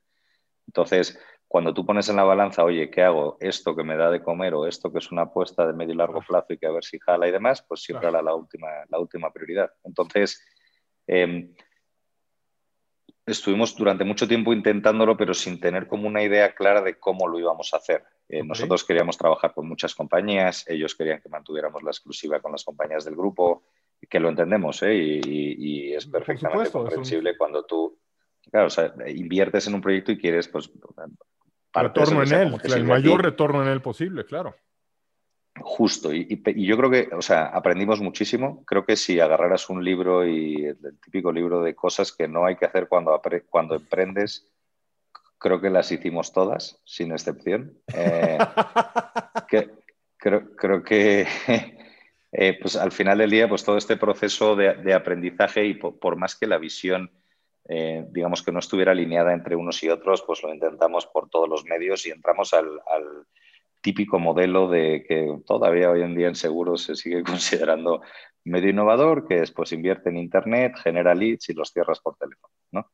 [0.70, 3.38] Entonces, cuando tú pones en la balanza, oye, ¿qué hago?
[3.40, 5.98] Esto que me da de comer o esto que es una apuesta de medio y
[5.98, 8.68] largo plazo y que a ver si jala y demás, pues siempre era la última,
[8.88, 9.72] la última prioridad.
[9.84, 10.46] Entonces,
[11.08, 11.52] em,
[13.26, 17.40] estuvimos durante mucho tiempo intentándolo, pero sin tener como una idea clara de cómo lo
[17.40, 18.04] íbamos a hacer.
[18.28, 22.64] Eh, nosotros queríamos trabajar con muchas compañías, ellos querían que mantuviéramos la exclusiva con las
[22.64, 23.64] compañías del grupo,
[24.08, 24.94] que lo entendemos, ¿eh?
[24.96, 27.98] y, es perfectamente comprensible cuando tú
[28.52, 30.70] Claro, o sea, inviertes en un proyecto y quieres, pues.
[31.72, 34.56] Retorno en él, el mayor retorno en él posible, claro.
[35.62, 38.64] Justo, y, yo creo que, o sea, aprendimos muchísimo.
[38.66, 42.56] Creo que si agarraras un libro y el, típico libro de cosas que no hay
[42.56, 44.50] que hacer cuando, cuando emprendes,
[45.38, 47.78] creo que las hicimos todas, sin excepción.
[47.94, 48.38] Eh,
[50.18, 51.28] creo, creo, que
[52.32, 56.36] eh, pues al final del día, pues todo este proceso de, aprendizaje y por, más
[56.36, 57.12] que la visión
[57.72, 61.48] eh, digamos que no estuviera alineada entre unos y otros, pues lo intentamos por todos
[61.48, 62.68] los medios y entramos al,
[63.82, 67.24] típico modelo de que todavía hoy en día en seguros se sigue
[67.70, 68.02] considerando
[68.44, 72.54] medio innovador, que es pues invierte en Internet, genera leads y los cierras por teléfono,
[72.72, 72.92] ¿no?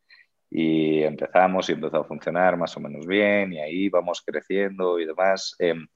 [0.51, 5.05] Y empezamos y empezó a funcionar más o menos bien y ahí vamos creciendo y
[5.05, 5.55] demás.
[5.57, 5.88] Em,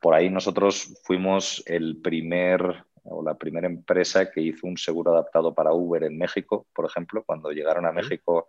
[0.00, 5.54] por ahí nosotros fuimos el primer o la primera empresa que hizo un seguro adaptado
[5.54, 7.22] para Uber en México, por ejemplo.
[7.24, 8.48] Cuando llegaron a México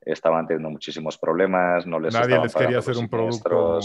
[0.00, 3.80] estaban teniendo muchísimos problemas, no les Nadie les quería hacer un producto.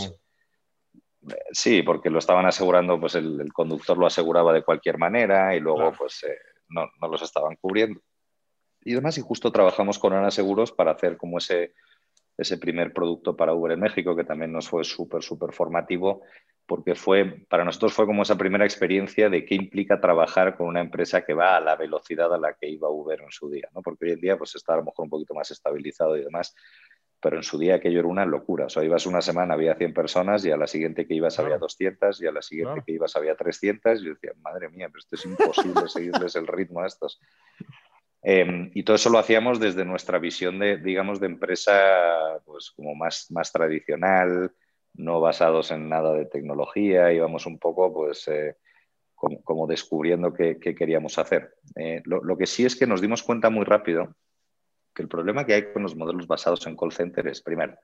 [1.51, 5.91] Sí, porque lo estaban asegurando, pues el, conductor lo aseguraba de cualquier manera y luego,
[5.97, 6.37] pues, eh,
[6.69, 7.99] no, no los estaban cubriendo.
[8.81, 11.73] Y además, y justo trabajamos con Ana Seguros para hacer como ese,
[12.39, 16.21] ese primer producto para Uber en México, que también nos fue súper, súper formativo,
[16.65, 20.79] porque fue, para nosotros fue como esa primera experiencia de qué implica trabajar con una
[20.79, 23.81] empresa que va a la velocidad a la que iba Uber en su día, ¿no?
[23.81, 26.55] Porque hoy en día pues está a lo mejor un poquito más estabilizado y demás,
[27.19, 28.67] pero en su día aquello era una locura.
[28.67, 31.57] O sea, ibas una semana, había 100 personas y a la siguiente que ibas había
[31.57, 34.99] 200 y a la siguiente que ibas había 300 y yo decía, madre mía, pero
[34.99, 37.19] esto es imposible seguirles el ritmo a estos.
[38.21, 42.95] Em, y todo eso lo hacíamos desde nuestra visión de, digamos, de empresa pues, como
[42.95, 44.51] más, más tradicional,
[44.93, 48.57] no basados en nada de tecnología, íbamos un poco pues, eh,
[49.15, 51.55] como, descubriendo qué, queríamos hacer.
[51.75, 54.15] Eh, lo, lo, que sí es que nos dimos cuenta muy rápido
[54.93, 57.77] que el problema que hay con los modelos basados en call center es, primero,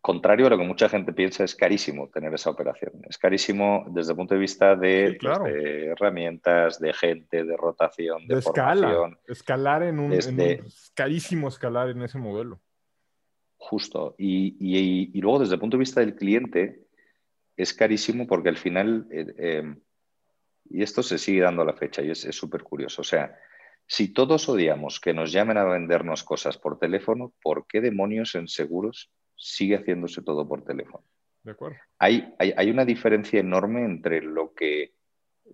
[0.00, 2.92] contrario a lo que mucha gente piensa, es carísimo tener esa operación.
[3.08, 8.38] Es carísimo desde el punto de vista de, pues, herramientas, de gente, de rotación, de,
[8.38, 9.18] escala.
[9.26, 12.60] Escalar en un, Es carísimo escalar en ese modelo.
[13.56, 14.14] Justo.
[14.16, 16.86] Y, luego desde el punto de vista del cliente,
[17.56, 19.74] es carísimo porque al final, eh, eh,
[20.70, 23.36] y esto se sigue dando a la fecha y es súper curioso, o sea,
[23.86, 28.46] si todos odiamos que nos llamen a vendernos cosas por teléfono, ¿por qué demonios en
[28.46, 31.02] seguros sigue haciéndose todo por teléfono.
[31.42, 31.78] De acuerdo.
[31.98, 34.92] Hay, hay, una diferencia enorme entre lo que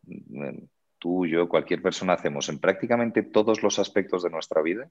[0.03, 0.65] mm,
[0.99, 4.91] tú, yo, cualquier persona hacemos en prácticamente todos los aspectos de nuestra vida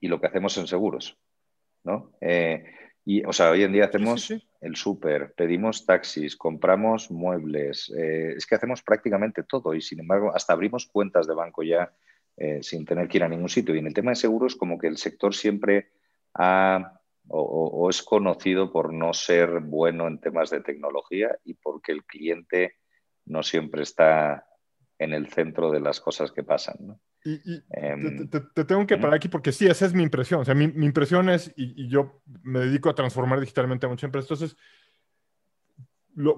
[0.00, 1.18] y lo que hacemos en seguros.
[1.82, 2.12] ¿no?
[2.20, 2.64] Eh,
[3.04, 8.46] y, o sea, hoy en día hacemos el súper, pedimos taxis, compramos muebles, eh, es
[8.46, 11.92] que hacemos prácticamente todo y sin embargo hasta abrimos cuentas de banco ya
[12.36, 13.74] eh, sin tener que ir a ningún sitio.
[13.74, 15.88] Y en el tema de seguros como que el sector siempre
[16.34, 16.99] ha
[17.32, 22.76] o, es conocido por no ser bueno en temas de tecnología y porque el cliente
[23.26, 24.46] no siempre está
[24.98, 26.76] en el centro de las cosas que pasan.
[26.80, 27.00] ¿no?
[27.24, 30.40] Y, em, te, tengo que parar aquí porque sí, esa es mi impresión.
[30.40, 34.30] O sea, mi, impresión es, y, yo me dedico a transformar digitalmente a muchas empresas,
[34.30, 34.56] entonces,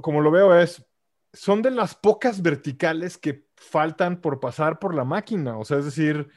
[0.03, 0.85] como lo veo es,
[1.33, 5.57] son de las pocas verticales que faltan por pasar por la máquina.
[5.57, 6.29] O sea, es decir,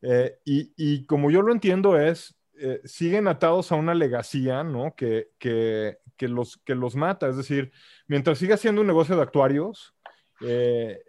[0.00, 4.94] eh, y como yo lo entiendo es, eh, siguen atados a una legacía, ¿no?
[4.94, 5.30] Que,
[6.20, 7.28] los, que los mata.
[7.28, 7.72] Es decir,
[8.06, 9.94] mientras siga siendo un negocio de actuarios,
[10.40, 11.02] eh,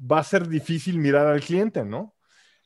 [0.00, 2.14] va a ser difícil mirar al cliente, ¿no?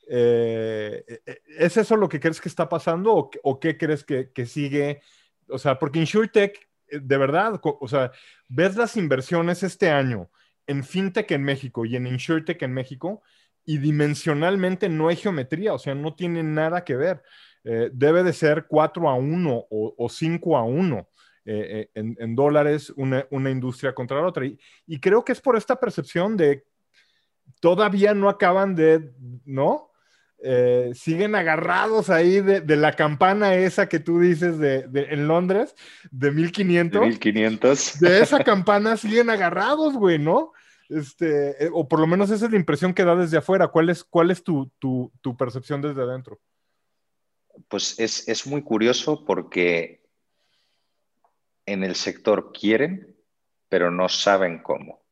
[0.08, 1.04] Eh,
[1.46, 5.00] ¿Es eso lo que crees que está pasando o, qué crees que, sigue?
[5.48, 8.12] O sea, porque InsurTech, de verdad, o sea,
[8.48, 10.30] ves las inversiones este año
[10.66, 13.22] en FinTech en México y en InsurTech en México
[13.64, 17.22] y dimensionalmente no hay geometría, o sea, no tiene nada que ver.
[17.64, 21.08] Eh, debe de ser 4 a 1 o, 5 a 1
[21.44, 24.44] eh, eh, en, dólares una, industria contra la otra.
[24.46, 26.64] Y, creo que es por esta percepción de
[27.60, 29.10] todavía no acaban de,
[29.44, 29.88] ¿no?
[30.94, 35.76] siguen agarrados ahí de, la campana esa que tú dices de, en Londres,
[36.10, 37.00] de 1500.
[37.00, 38.00] De 1500.
[38.00, 40.50] De esa campana siguen agarrados, güey, ¿no?
[40.88, 43.68] Este, o por lo menos esa es la impresión que da desde afuera.
[43.68, 46.40] ¿Cuál es, cuál es tu, tu percepción desde adentro?
[47.68, 50.02] Pues es, muy curioso porque
[51.66, 53.16] en el sector quieren,
[53.68, 55.02] pero no saben cómo.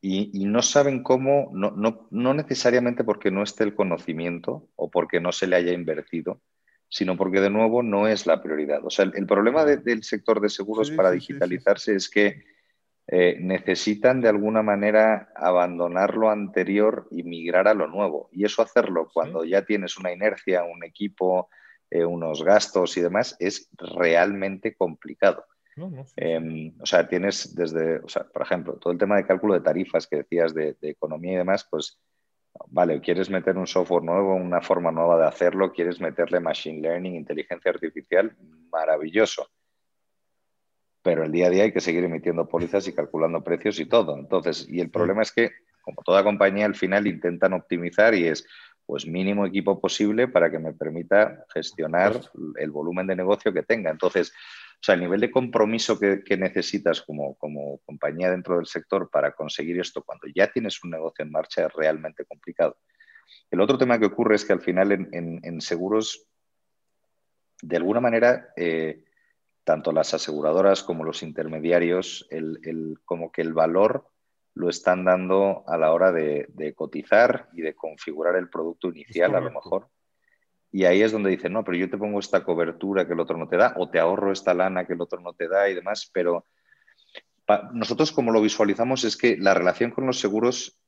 [0.00, 5.46] Y, no saben cómo, no, necesariamente porque no esté el conocimiento o porque no se
[5.46, 6.40] le haya invertido,
[6.88, 8.84] sino porque de nuevo no es la prioridad.
[8.84, 12.44] O sea, el, problema del sector de seguros para digitalizarse es que
[13.10, 18.28] eh, necesitan de alguna manera abandonar lo anterior y migrar a lo nuevo.
[18.32, 21.48] Y eso hacerlo cuando ya tienes una inercia, un equipo,
[21.88, 25.46] eh, unos gastos y demás, es realmente complicado.
[26.16, 29.60] Em, o sea, tienes desde, o sea, por ejemplo, todo el tema de cálculo de
[29.60, 31.98] tarifas que decías de, de economía y demás, pues
[32.66, 37.14] vale, quieres meter un software nuevo, una forma nueva de hacerlo, quieres meterle machine learning,
[37.14, 38.36] inteligencia artificial,
[38.70, 39.48] maravilloso
[41.08, 44.18] pero el día a día hay que seguir emitiendo pólizas y calculando precios y todo.
[44.18, 48.46] Entonces, y el problema es que, como toda compañía, al final intentan optimizar y es,
[48.84, 52.20] pues mínimo equipo posible para que me permita gestionar
[52.56, 53.90] el volumen de negocio que tenga.
[53.90, 59.08] Entonces, o sea, el nivel de compromiso que, necesitas como, como, compañía dentro del sector
[59.10, 62.76] para conseguir esto cuando ya tienes un negocio en marcha es realmente complicado.
[63.50, 66.28] El otro tema que ocurre es que al final en, seguros,
[67.62, 69.04] de alguna manera, eh,
[69.68, 74.08] tanto las aseguradoras como los intermediarios, el, como que el valor
[74.54, 79.40] lo están dando a la hora de, cotizar y de configurar el producto inicial a
[79.40, 79.90] lo mejor.
[80.72, 83.36] Y ahí es donde dicen, no, pero yo te pongo esta cobertura que el otro
[83.36, 85.74] no te da, o te ahorro esta lana que el otro no te da y
[85.74, 86.46] demás, pero
[87.74, 90.80] nosotros como lo visualizamos es que la relación con los seguros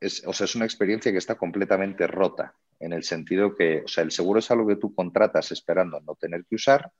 [0.00, 3.88] es, o sea, es una experiencia que está completamente rota, en el sentido que, o
[3.88, 6.90] sea, el seguro es algo que tú contratas esperando no tener que usar,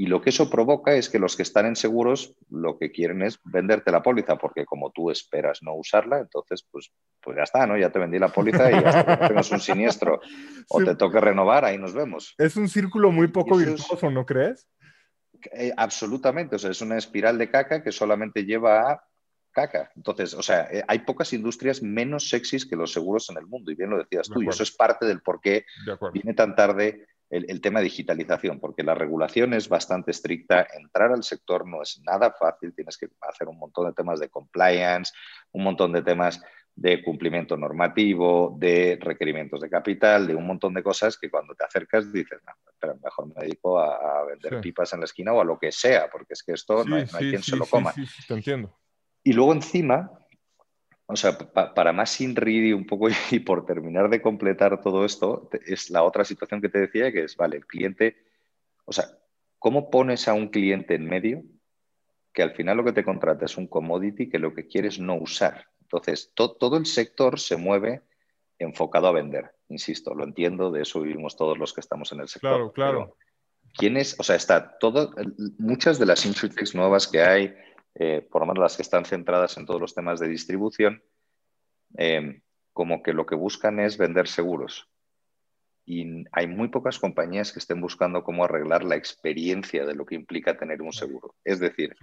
[0.00, 3.20] y lo que eso provoca es que los que están en seguros lo que quieren
[3.20, 6.90] es venderte la póliza, porque como tú esperas no usarla, entonces pues,
[7.20, 7.76] pues ya está, ¿no?
[7.76, 10.22] Ya te vendí la póliza y hasta que tengas un siniestro
[10.70, 12.34] o te toque renovar, ahí nos vemos.
[12.38, 14.70] Es un círculo muy poco virtuoso, ¿no crees?
[15.52, 19.04] Eh, absolutamente, o sea, es una espiral de caca que solamente lleva a
[19.52, 19.92] caca.
[19.96, 23.70] Entonces, o sea, eh, hay pocas industrias menos sexys que los seguros en el mundo,
[23.70, 25.66] y bien lo decías tú, y eso es parte del por qué
[26.14, 31.66] viene tan tarde el, tema digitalización, porque la regulación es bastante estricta, entrar al sector
[31.66, 35.12] no es nada fácil, tienes que hacer un montón de temas de compliance,
[35.52, 36.42] un montón de temas
[36.74, 41.64] de cumplimiento normativo, de requerimientos de capital, de un montón de cosas que cuando te
[41.64, 45.44] acercas dices, no, pero mejor me dedico a, vender pipas en la esquina o a
[45.44, 47.92] lo que sea, porque es que esto no hay, quien se lo coma.
[48.26, 48.76] te entiendo.
[49.22, 50.10] Y luego encima,
[51.10, 55.90] o sea, para más inrid un poco y por terminar de completar todo esto, es
[55.90, 58.16] la otra situación que te decía, que es, vale, el cliente,
[58.84, 59.06] o sea,
[59.58, 61.42] ¿cómo pones a un cliente en medio
[62.32, 65.16] que al final lo que te contrata es un commodity que lo que quieres no
[65.16, 65.66] usar?
[65.82, 68.02] Entonces, todo el sector se mueve
[68.58, 69.50] enfocado a vender.
[69.68, 72.72] Insisto, lo entiendo, de eso vivimos todos los que estamos en el sector.
[72.72, 73.16] Claro, claro.
[73.74, 74.18] ¿Quién es?
[74.18, 75.12] O sea, está todo,
[75.58, 77.54] muchas de las insurtechs nuevas que hay,
[77.94, 81.02] eh, por lo menos las que están centradas en todos los temas de distribución,
[81.96, 82.40] eh,
[82.72, 84.88] como que lo que buscan es vender seguros.
[85.84, 90.14] Y hay muy pocas compañías que estén buscando cómo arreglar la experiencia de lo que
[90.14, 91.34] implica tener un seguro.
[91.42, 91.96] Es decir,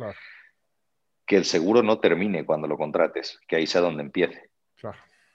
[1.26, 4.50] que el seguro no termine cuando lo contrates, que ahí sea donde empiece.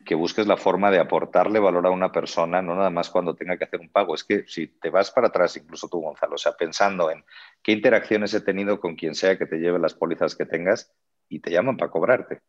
[0.04, 3.56] Que busques la forma de aportarle valor a una persona, no nada más cuando tenga
[3.56, 4.14] que hacer un pago.
[4.14, 7.24] Es que si te vas para atrás, incluso tú, Gonzalo, o sea, pensando en
[7.62, 10.92] qué interacciones he tenido con quien sea que te lleve las pólizas que tengas
[11.28, 12.40] y te llaman para cobrarte.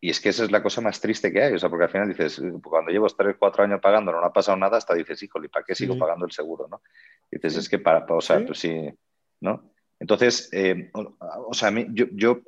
[0.00, 1.90] Y es que esa es la cosa más triste que hay, o sea, porque al
[1.90, 5.48] final dices, cuando llevo tres, cuatro años pagando, no ha pasado nada, hasta dices, híjole,
[5.48, 6.68] ¿para qué sigo pagando el seguro?
[6.70, 6.82] ¿no?
[7.30, 8.88] dices, es que para, o sea, pues sí,
[9.40, 9.72] ¿no?
[9.98, 12.40] Entonces, eh, o, sea, yo, yo,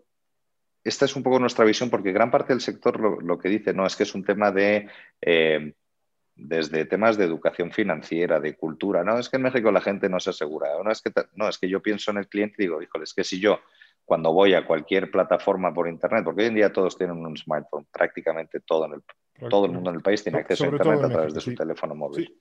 [0.83, 3.87] esta es un poco nuestra visión, porque gran parte del sector lo, que dice, no,
[3.87, 4.89] es que es un tema de,
[5.21, 5.75] eh,
[6.35, 10.21] desde temas de educación financiera, de cultura, no, es que en México la gente no
[10.21, 12.83] se asegura, no, es que, no, es que yo pienso en el cliente y digo,
[12.83, 13.61] híjole, es que si yo
[14.05, 17.87] cuando voy a cualquier plataforma por Internet, porque hoy en día todos tienen un smartphone,
[17.93, 21.09] prácticamente todo, en el, todo el mundo en el país tiene acceso a Internet a
[21.09, 22.37] través de su teléfono móvil.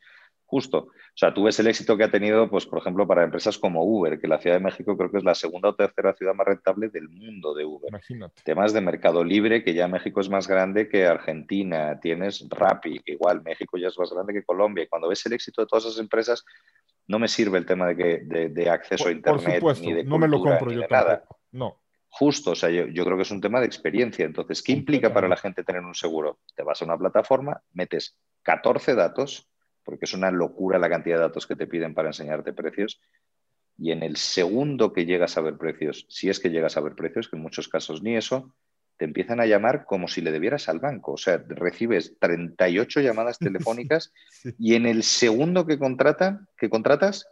[0.49, 0.77] Justo.
[0.79, 3.83] O sea, tú ves el éxito que ha tenido, pues, por ejemplo, para empresas como
[3.83, 6.47] Uber, que la Ciudad de México creo que es la segunda o tercera ciudad más
[6.47, 7.89] rentable del mundo de Uber.
[7.89, 8.41] Imagínate.
[8.43, 11.99] Temas de mercado libre, que ya México es más grande que Argentina.
[11.99, 14.85] Tienes Rappi, que igual México ya es más grande que Colombia.
[14.85, 16.43] Y cuando ves el éxito de todas esas empresas,
[17.05, 20.27] no me sirve el tema de, que, de, acceso a Internet ni de no me
[20.27, 21.25] lo compro yo nada.
[21.51, 21.79] No.
[22.09, 24.25] Justo, o sea, yo, creo que es un tema de experiencia.
[24.25, 26.39] Entonces, ¿qué implica para la gente tener un seguro?
[26.55, 29.47] Te vas a una plataforma, metes 14 datos,
[29.83, 33.01] porque es una locura la cantidad de datos que te piden para enseñarte precios,
[33.77, 36.95] y en el segundo que llegas a ver precios, si es que llegas a ver
[36.95, 38.53] precios, que en muchos casos ni eso,
[38.97, 41.13] te empiezan a llamar como si le debieras al banco.
[41.13, 44.13] O sea, recibes 38 llamadas telefónicas
[44.57, 47.25] y en el segundo que, contratan, que contratas,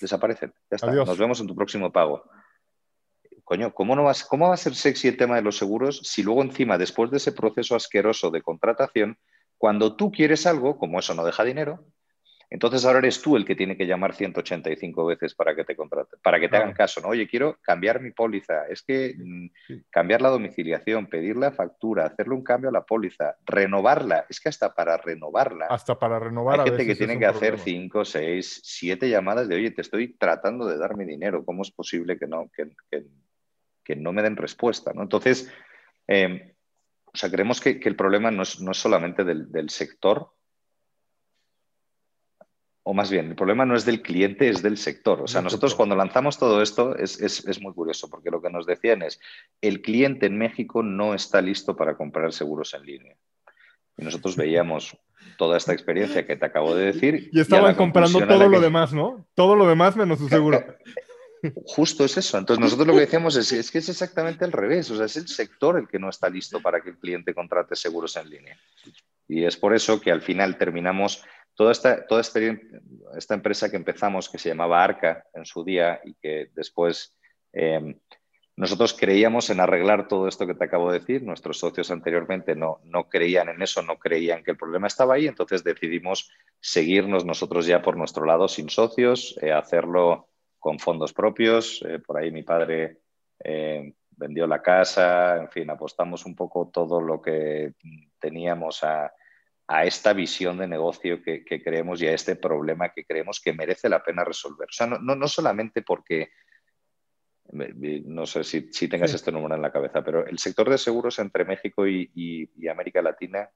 [0.00, 0.54] desaparecen.
[0.70, 2.24] Ya está, nos vemos en tu próximo pago.
[3.44, 6.22] Coño, ¿cómo, no vas, ¿cómo va a ser sexy el tema de los seguros si
[6.22, 9.18] luego encima, después de ese proceso asqueroso de contratación,
[9.62, 11.84] cuando tú quieres algo, como eso no deja dinero,
[12.50, 16.18] entonces ahora eres tú el que tiene que llamar 185 veces para que te contraten,
[16.20, 17.10] para que te hagan caso, ¿no?
[17.10, 19.46] Oye, quiero cambiar mi póliza, es que mm,
[19.88, 24.48] cambiar la domiciliación, pedir la factura, hacerle un cambio a la póliza, renovarla, es que
[24.48, 25.66] hasta para renovarla.
[25.66, 26.58] Hasta para renovar.
[26.58, 30.66] Hay gente que tiene que hacer 5, 6, 7 llamadas de, oye, te estoy tratando
[30.66, 32.72] de dar mi dinero, ¿cómo es posible que no, que,
[33.84, 34.92] que no me den respuesta.
[34.92, 35.02] ¿no?
[35.02, 35.48] Entonces,
[36.08, 36.52] eh,
[37.14, 40.32] o sea, creemos que, el problema no es, solamente del, sector,
[42.84, 45.20] o más bien, el problema no es del cliente, es del sector.
[45.20, 49.02] O sea, nosotros cuando lanzamos todo esto es, muy curioso, porque lo que nos decían
[49.02, 49.20] es,
[49.60, 53.16] el cliente en México no está listo para comprar seguros en línea.
[53.98, 54.96] Y nosotros veíamos
[55.36, 57.28] toda esta experiencia que te acabo de decir.
[57.30, 59.26] Y estaban comprando todo lo demás, ¿no?
[59.34, 60.64] Todo lo demás menos su seguro.
[61.66, 62.38] Justo es eso.
[62.38, 64.90] Entonces nosotros lo que decíamos es, que es exactamente al revés.
[64.90, 67.74] O sea, es el sector el que no está listo para que el cliente contrate
[67.74, 68.58] seguros en línea.
[69.28, 71.24] Y es por eso que al final terminamos
[71.54, 76.14] toda esta, toda esta, empresa que empezamos, que se llamaba Arca en su día y
[76.14, 77.16] que después
[77.52, 77.98] em,
[78.56, 81.22] nosotros creíamos en arreglar todo esto que te acabo de decir.
[81.22, 85.26] Nuestros socios anteriormente no, no creían en eso, no creían que el problema estaba ahí.
[85.26, 86.30] Entonces decidimos
[86.60, 90.28] seguirnos nosotros ya por nuestro lado sin socios, eh, hacerlo
[90.62, 91.82] con fondos propios.
[91.82, 93.00] Eh, por ahí mi padre
[93.42, 97.74] eh, vendió la casa, en fin, apostamos un poco todo lo que
[98.20, 99.12] teníamos a,
[99.84, 104.02] esta visión de negocio que, creemos y a este problema que creemos que merece la
[104.04, 104.68] pena resolver.
[104.68, 106.28] O sea, no, no, solamente porque,
[107.52, 111.46] no sé si, tengas este número en la cabeza, pero el sector de seguros entre
[111.46, 113.48] México y, América Latina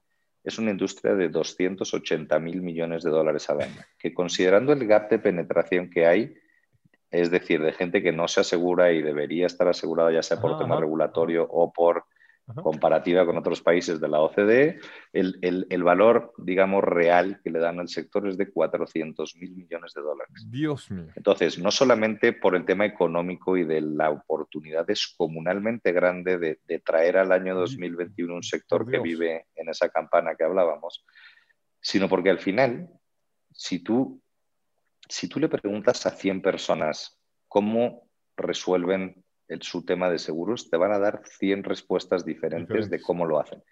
[0.43, 5.11] es una industria de 280 mil millones de dólares al año, que considerando el gap
[5.11, 6.35] de penetración que hay,
[7.11, 10.57] es decir, de gente que no se asegura y debería estar asegurada ya sea por
[10.57, 12.05] tema regulatorio o por
[12.55, 14.79] comparativa con otros países de la OCDE,
[15.11, 20.01] el, valor, digamos, real que le dan al sector es de 400 mil millones de
[20.01, 20.47] dólares.
[20.49, 21.11] Dios mío.
[21.15, 27.17] Entonces, no solamente por el tema económico y de la oportunidad descomunalmente grande de, traer
[27.17, 31.05] al año 2021 un sector que vive en esa campana que hablábamos,
[31.81, 32.87] sino porque al final,
[33.51, 34.21] si tú
[35.09, 39.23] si tú le preguntas a 100 personas cómo resuelven
[39.61, 43.63] su tema de seguros, te van a dar 100 respuestas diferentes, de cómo lo hacen.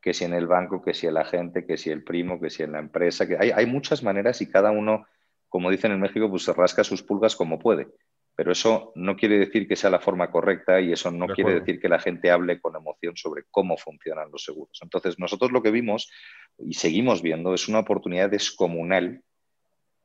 [0.00, 2.62] Que si en el banco, que si el agente, que si el primo, que si
[2.62, 3.26] en la empresa.
[3.26, 5.06] Que hay, hay muchas maneras y cada uno,
[5.48, 7.88] como dicen en México, pues se rasca sus pulgas como puede.
[8.36, 11.80] Pero eso no quiere decir que sea la forma correcta y eso no quiere decir
[11.80, 14.78] que la gente hable con emoción sobre cómo funcionan los seguros.
[14.82, 16.10] Entonces, nosotros lo que vimos
[16.58, 19.22] y seguimos viendo es una oportunidad descomunal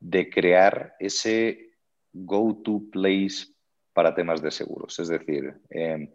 [0.00, 1.76] de crear ese
[2.12, 3.46] go-to place
[3.92, 4.98] para temas de seguros.
[4.98, 6.10] Es decir, em,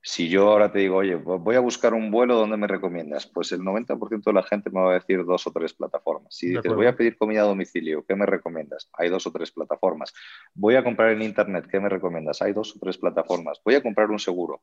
[0.00, 3.26] si yo ahora te digo, oye, voy a buscar un vuelo, ¿dónde me recomiendas?
[3.26, 6.34] Pues el 90% de la gente me va a decir dos o tres plataformas.
[6.36, 8.90] Si dices, voy a pedir comida a domicilio, ¿qué me recomiendas?
[8.92, 10.12] Hay dos o tres plataformas.
[10.52, 12.42] Voy a comprar en Internet, ¿qué me recomiendas?
[12.42, 13.60] Hay dos o tres plataformas.
[13.64, 14.62] Voy a comprar un seguro.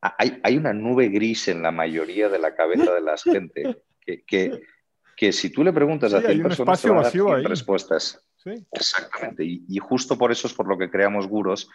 [0.00, 4.24] Hay, hay una nube gris en la mayoría de la cabeza de la gente que,
[4.24, 4.62] que
[5.20, 6.88] que si tú le preguntas a 100 personas, te
[7.20, 8.26] van respuestas.
[8.72, 9.44] Exactamente.
[9.44, 11.68] Y, justo por eso es por lo que creamos Guros,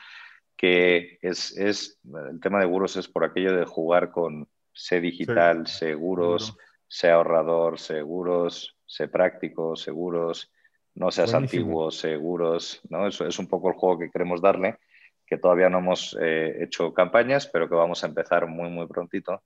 [0.58, 6.58] que es, el tema de Guros es por aquello de jugar con sé digital, seguros,
[6.88, 10.52] sé ahorrador, seguros, sé práctico, seguros,
[10.96, 13.06] no seas antiguo, seguros, ¿no?
[13.08, 14.80] Eso es un poco el juego que queremos darle,
[15.24, 19.44] que todavía no hemos eh, hecho campañas, pero que vamos a empezar muy, muy prontito.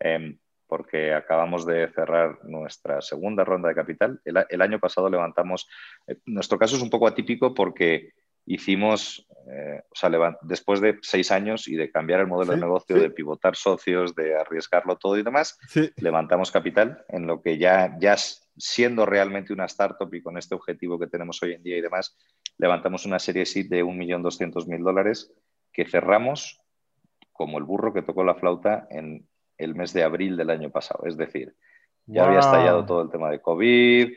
[0.00, 0.36] Em,
[0.68, 4.20] porque acabamos de cerrar nuestra segunda ronda de capital.
[4.24, 5.68] El, año pasado levantamos,
[6.06, 8.12] eh, nuestro caso es un poco atípico porque
[8.44, 10.10] hicimos, eh, o sea,
[10.42, 14.36] después de seis años y de cambiar el modelo de negocio, de pivotar socios, de
[14.36, 15.58] arriesgarlo todo y demás,
[15.96, 18.16] levantamos capital en lo que ya, ya
[18.56, 22.16] siendo realmente una startup y con este objetivo que tenemos hoy en día y demás,
[22.58, 25.32] levantamos una serie de 1.200.000 dólares
[25.72, 26.60] que cerramos
[27.32, 29.28] como el burro que tocó la flauta en
[29.58, 31.04] el mes de abril del año pasado.
[31.06, 31.54] Es decir,
[32.06, 34.12] ya había estallado todo el tema de COVID,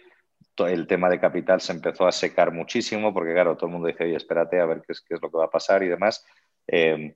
[0.58, 4.04] el tema de capital se empezó a secar muchísimo porque, claro, todo el mundo dice,
[4.04, 6.26] oye, espérate a ver qué es, qué es lo que va a pasar y demás.
[6.68, 7.16] Eh,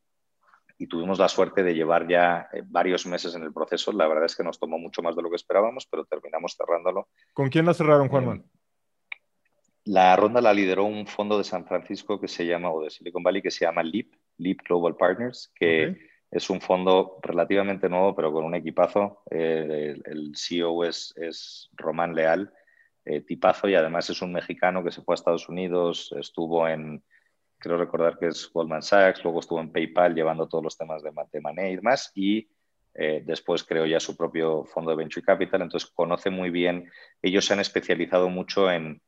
[0.78, 3.92] y tuvimos la suerte de llevar ya eh, varios meses en el proceso.
[3.94, 7.08] La verdad es que nos tomó mucho más de lo que esperábamos, pero terminamos cerrándolo.
[7.34, 8.40] ¿Con quién la cerraron, Juanman?
[8.40, 8.50] Eh,
[9.86, 13.24] la ronda la lideró un fondo de San Francisco que se llama, o de Silicon
[13.24, 14.08] Valley, que se llama LEAP,
[14.38, 15.96] LEAP Global Partners, que
[16.32, 19.22] es un fondo relativamente nuevo, pero con un equipazo.
[19.30, 22.52] Eh, el, CEO es, es, Román Leal,
[23.06, 27.04] eh, tipazo, y además es un mexicano que se fue a Estados Unidos, estuvo en,
[27.58, 31.12] creo recordar que es Goldman Sachs, luego estuvo en PayPal llevando todos los temas de,
[31.12, 32.50] de y demás, y
[32.94, 36.90] eh, después creó ya su propio fondo de Venture Capital, entonces conoce muy bien,
[37.22, 39.02] ellos se han especializado mucho en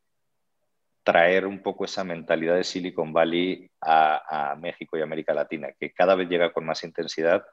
[1.07, 6.15] traer un poco esa mentalidad de Silicon Valley a, México y América Latina, que cada
[6.15, 7.45] vez llega con más intensidad.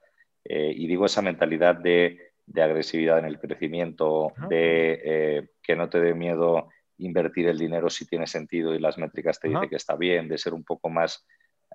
[0.45, 6.01] Eh, y digo esa mentalidad de, agresividad en el crecimiento, de eh, que no te
[6.01, 9.95] dé miedo invertir el dinero si tiene sentido y las métricas te dicen que está
[9.95, 11.25] bien, de ser un poco más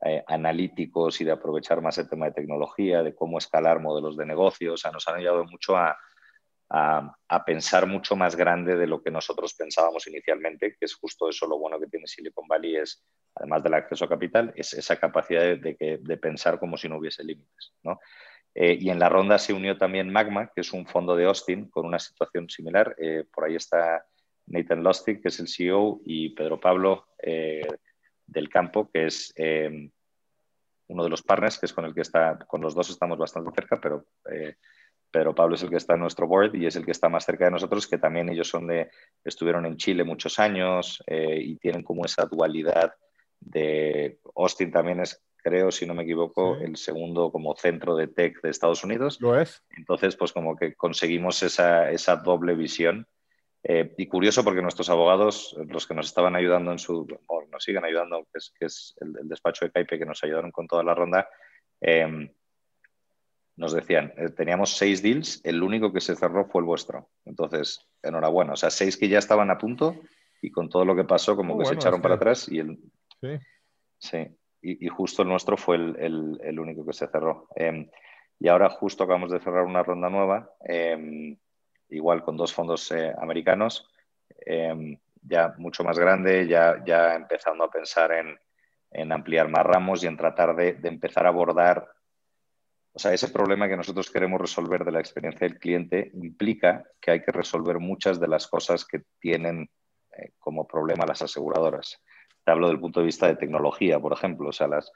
[0.06, 4.26] eh, analíticos y de aprovechar más el tema de tecnología, de cómo escalar modelos de
[4.26, 4.74] negocio.
[4.74, 5.98] O sea, nos han ayudado mucho a,
[6.70, 7.16] a,
[7.46, 11.58] pensar mucho más grande de lo que nosotros pensábamos inicialmente, que es justo eso lo
[11.58, 13.04] bueno que tiene Silicon Valley, es,
[13.36, 17.74] además del acceso a capital, es esa capacidad de, pensar como si no hubiese límites.
[18.54, 21.70] Eh, y en la ronda se unió también Magma, que es un fondo de Austin
[21.70, 22.96] con una situación similar.
[23.00, 24.06] Eh, por ahí está
[24.48, 27.68] Nathan Lustig, que es el CEO, y Pedro Pablo eh,
[28.26, 29.34] del Campo, que es
[30.88, 33.52] uno de los partners, que es con el que está, con los dos estamos bastante
[33.56, 34.06] cerca, pero
[35.12, 37.26] pero Pablo es el que está en nuestro board y es el que está más
[37.26, 38.90] cerca de nosotros, que también ellos son de,
[39.24, 42.94] estuvieron en Chile muchos años eh, y tienen como esa dualidad
[43.40, 48.42] de Austin también es, creo, si no me equivoco, el segundo como centro de tech
[48.42, 49.20] de Estados Unidos.
[49.22, 49.64] Lo es.
[49.78, 53.08] Entonces, pues como que conseguimos esa, esa doble visión.
[53.64, 57.64] Eh, y curioso porque nuestros abogados, los que nos estaban ayudando en su, o nos
[57.64, 60.84] siguen ayudando, que es, que es el, despacho de Caipe que nos ayudaron con toda
[60.84, 61.28] la ronda,
[61.82, 62.30] eh,
[63.60, 67.10] nos decían, eh, teníamos seis deals, el único que se cerró fue el vuestro.
[67.26, 68.54] Entonces, enhorabuena.
[68.54, 69.98] O sea, seis que ya estaban a punto
[70.42, 72.80] y con todo lo que pasó, como que se echaron para atrás y el...
[73.22, 73.38] Sí.
[73.98, 74.28] Sí,
[74.62, 77.50] y, justo el nuestro fue el, único que se cerró.
[77.54, 77.90] Em,
[78.40, 81.36] y ahora justo acabamos de cerrar una ronda nueva, em,
[81.90, 83.90] igual con dos fondos eh, americanos,
[84.46, 88.40] em, ya mucho más grande, ya, ya empezando a pensar en,
[89.12, 91.86] ampliar más ramos y en tratar de, de empezar a abordar
[93.00, 97.12] o sea, ese problema que nosotros queremos resolver de la experiencia del cliente implica que
[97.12, 99.70] hay que resolver muchas de las cosas que tienen
[100.18, 102.04] eh, como problema las aseguradoras.
[102.44, 104.50] Te hablo del punto de vista de tecnología, por ejemplo.
[104.50, 104.92] O sea, las,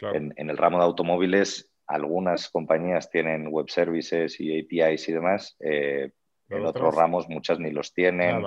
[0.00, 5.56] en, el ramo de automóviles, algunas compañías tienen web services y APIs y demás.
[5.60, 6.10] Eh,
[6.48, 8.44] en otros ramos muchas ni los tienen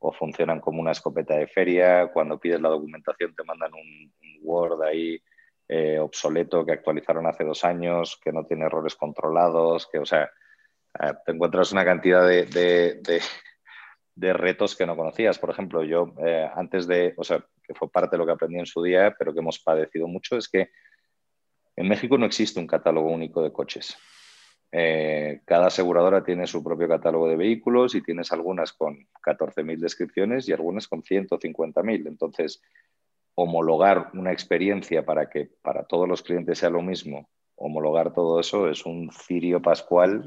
[0.00, 2.08] o funcionan como una escopeta de feria.
[2.12, 5.18] Cuando pides la documentación te mandan un Word ahí
[5.72, 10.24] eh, obsoleto que actualizaron hace dos años, que no tiene errores controlados, que, o sea,
[10.98, 12.46] eh, te encuentras una cantidad de,
[14.16, 15.38] de, retos que no conocías.
[15.38, 18.58] Por ejemplo, yo eh, antes de, o sea, que fue parte de lo que aprendí
[18.58, 20.70] en su día, pero que hemos padecido mucho, es que
[21.76, 23.96] en México no existe un catálogo único de coches.
[25.44, 30.52] cada aseguradora tiene su propio catálogo de vehículos y tienes algunas con 14.000 descripciones y
[30.52, 32.08] algunas con 150.000.
[32.08, 32.60] Entonces,
[33.42, 38.68] homologar una experiencia para que para todos los clientes sea lo mismo, homologar todo eso
[38.70, 40.24] es un cirio pascual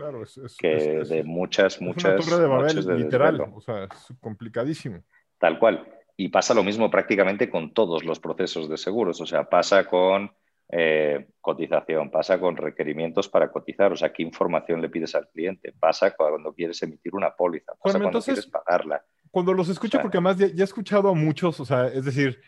[0.59, 2.27] que de muchas, muchas...
[2.27, 5.03] Una torre de literal, o sea, es complicadísimo.
[5.39, 5.87] Tal cual.
[6.15, 10.31] Y pasa lo mismo prácticamente con todos los procesos de seguros, o sea, pasa con
[10.69, 15.73] eh, cotización, pasa con requerimientos para cotizar, o sea, qué información le pides al cliente,
[15.79, 19.03] pasa cuando quieres emitir una póliza, pasa cuando quieres pagarla.
[19.31, 22.39] Cuando los escucho, porque además ya, ya, he escuchado a muchos, o sea, es decir,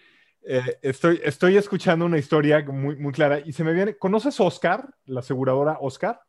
[0.48, 3.98] eh, estoy, estoy escuchando una historia muy, muy clara y se me viene.
[3.98, 6.22] ¿Conoces Oscar, la aseguradora Oscar?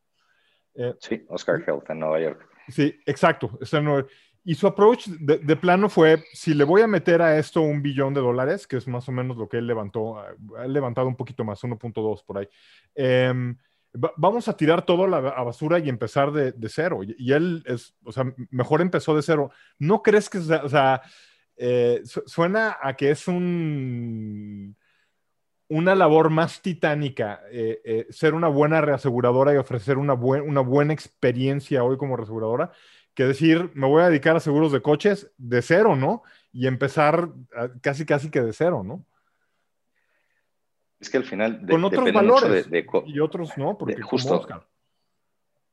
[0.74, 2.48] Eh, sí, Oscar Health en Nueva York.
[2.68, 3.58] Sí, exacto.
[4.44, 8.14] Y su approach de, plano fue: si le voy a meter a esto un billón
[8.14, 11.44] de dólares, que es más o menos lo que él levantó, ha levantado un poquito
[11.44, 12.48] más, 1.2 por ahí.
[12.94, 13.56] Em,
[14.16, 17.00] vamos a tirar todo a la basura y empezar de, cero.
[17.02, 19.50] Y, él es, o sea, mejor empezó de cero.
[19.78, 21.02] ¿No crees que, o sea,
[21.56, 24.76] eh, suena a que es un,
[25.68, 30.92] una labor más titánica eh, eh, ser una buena reaseguradora y ofrecer una, una buena
[30.92, 32.72] experiencia hoy como reaseguradora
[33.14, 36.22] que decir, me voy a dedicar a seguros de coches de cero, ¿no?
[36.52, 37.30] Y empezar
[37.80, 39.06] casi, casi que de cero, ¿no?
[41.00, 41.66] Es que al final...
[41.66, 42.68] Con otros valores
[43.06, 44.46] y otros no, porque justo,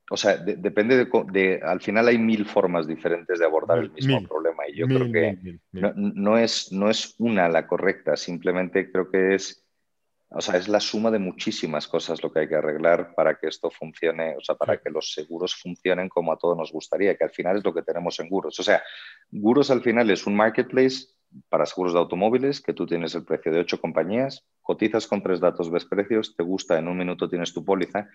[0.10, 4.68] o sea, depende de, Al final hay mil formas diferentes de abordar el mismo problema
[4.68, 9.60] y yo creo que no, es, no es una la correcta, simplemente creo que es...
[10.36, 13.46] O sea, es la suma de muchísimas cosas lo que hay que arreglar para que
[13.46, 17.24] esto funcione, o sea, para que los seguros funcionen como a todos nos gustaría, que
[17.24, 18.60] al final es lo que tenemos en Guros.
[18.60, 18.82] O sea,
[19.30, 21.06] Guros al final es un marketplace
[21.50, 25.40] para seguros de automóviles, que tú tienes el precio de ocho compañías, cotizas con tres
[25.40, 28.10] datos, ves precios, te gusta, en un minuto tienes tu póliza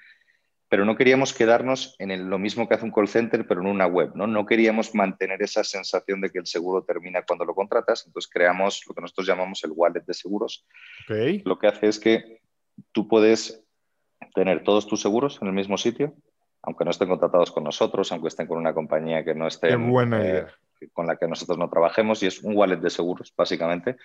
[0.69, 3.87] pero no queríamos quedarnos en lo mismo que hace un call center, pero en una
[3.87, 4.13] web.
[4.15, 4.27] ¿no?
[4.27, 8.83] no queríamos mantener esa sensación de que el seguro termina cuando lo contratas, entonces creamos
[8.87, 10.67] lo que nosotros llamamos el wallet de seguros.
[11.45, 12.43] Lo que hace es que
[12.93, 13.65] tú puedes
[14.35, 16.15] tener todos tus seguros en el mismo sitio,
[16.63, 19.73] aunque no estén contratados con nosotros, aunque estén con una compañía que no esté...
[19.73, 20.49] Eh, idea
[20.93, 23.97] con la que nosotros no trabajemos y es un wallet de seguros, básicamente.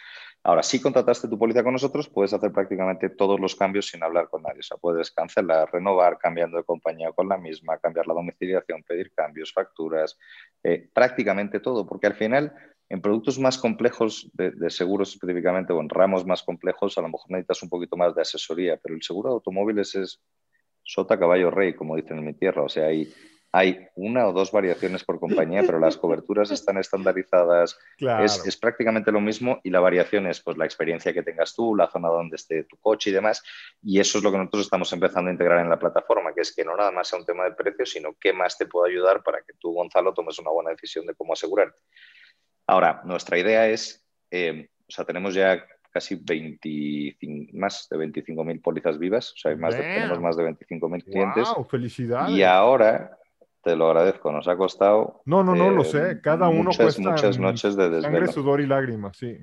[0.46, 4.28] Ahora, si contrataste tu póliza con nosotros, puedes hacer prácticamente todos los cambios sin hablar
[4.30, 4.60] con nadie.
[4.60, 9.14] O sea, puedes cancelar, renovar, cambiando de compañía con la misma, cambiar la domiciliación, pedir
[9.14, 10.18] cambios, facturas,
[10.62, 12.54] eh, prácticamente todo, porque al final,
[12.90, 17.32] en productos más complejos de, seguros específicamente o en ramos más complejos, a lo mejor
[17.32, 20.20] necesitas un poquito más de asesoría, pero el seguro de automóviles es
[20.84, 22.64] sota caballo rey, como dicen en mi tierra.
[22.64, 23.14] O sea, hay
[23.56, 27.78] hay una o dos variaciones por compañía, pero las coberturas están estandarizadas.
[28.24, 31.90] Es, prácticamente lo mismo y la variación es pues, la experiencia que tengas tú, la
[31.90, 33.44] zona donde esté tu coche y demás.
[33.84, 36.54] Y eso es lo que nosotros estamos empezando a integrar en la plataforma, que es
[36.56, 39.22] que no nada más sea un tema de precio, sino qué más te puedo ayudar
[39.22, 41.78] para que tú, Gonzalo, tomes una buena decisión de cómo asegurarte.
[42.66, 48.98] Ahora, nuestra idea es, eh, o sea, tenemos ya casi 25, más de 25.000 pólizas
[48.98, 51.48] vivas, o sea, más de, tenemos más de 25.000 clientes.
[51.56, 52.36] Wow, felicidades.
[52.36, 53.20] Y ahora
[53.64, 55.22] te lo agradezco, nos ha costado.
[55.26, 56.20] No, no, no, lo sé.
[56.22, 58.18] Cada uno muchas, muchas noches de desvelo.
[58.18, 59.38] Sangre, sudor y lágrimas, sí.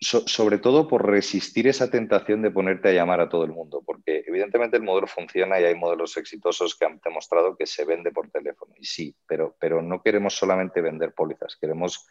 [0.00, 4.24] sobre todo por resistir esa tentación de ponerte a llamar a todo el mundo, porque
[4.26, 8.28] evidentemente el modelo funciona y hay modelos exitosos que han demostrado que se vende por
[8.28, 8.74] teléfono.
[8.76, 12.08] Y sí, pero, pero no queremos solamente vender pólizas, queremos,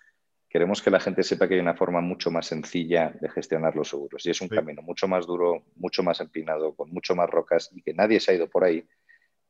[0.47, 3.89] queremos que la gente sepa que hay una forma mucho más sencilla de gestionar los
[3.89, 4.25] seguros.
[4.25, 7.81] Y es un camino mucho más duro, mucho más empinado, con mucho más rocas y
[7.81, 8.87] que nadie se ha ido por ahí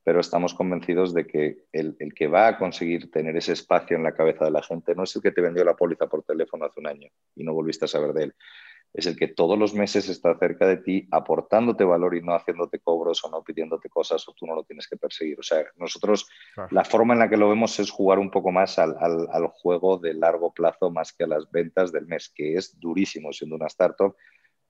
[0.07, 4.13] pero estamos convencidos de que el, que va a conseguir tener ese espacio en la
[4.13, 6.79] cabeza de la gente no es el que te vendió la póliza por teléfono hace
[6.79, 8.35] un año y no volviste a saber de él.
[8.93, 12.79] Es el que todos los meses está cerca de ti aportándote valor y no haciéndote
[12.79, 15.41] cobros o no pidiéndote cosas o tú no lo tienes que perseguir.
[15.41, 16.29] O sea, nosotros
[16.71, 19.97] la forma en la que lo vemos es jugar un poco más al, al juego
[19.97, 23.67] de largo plazo más que a las ventas del mes, que es durísimo siendo una
[23.67, 24.15] startup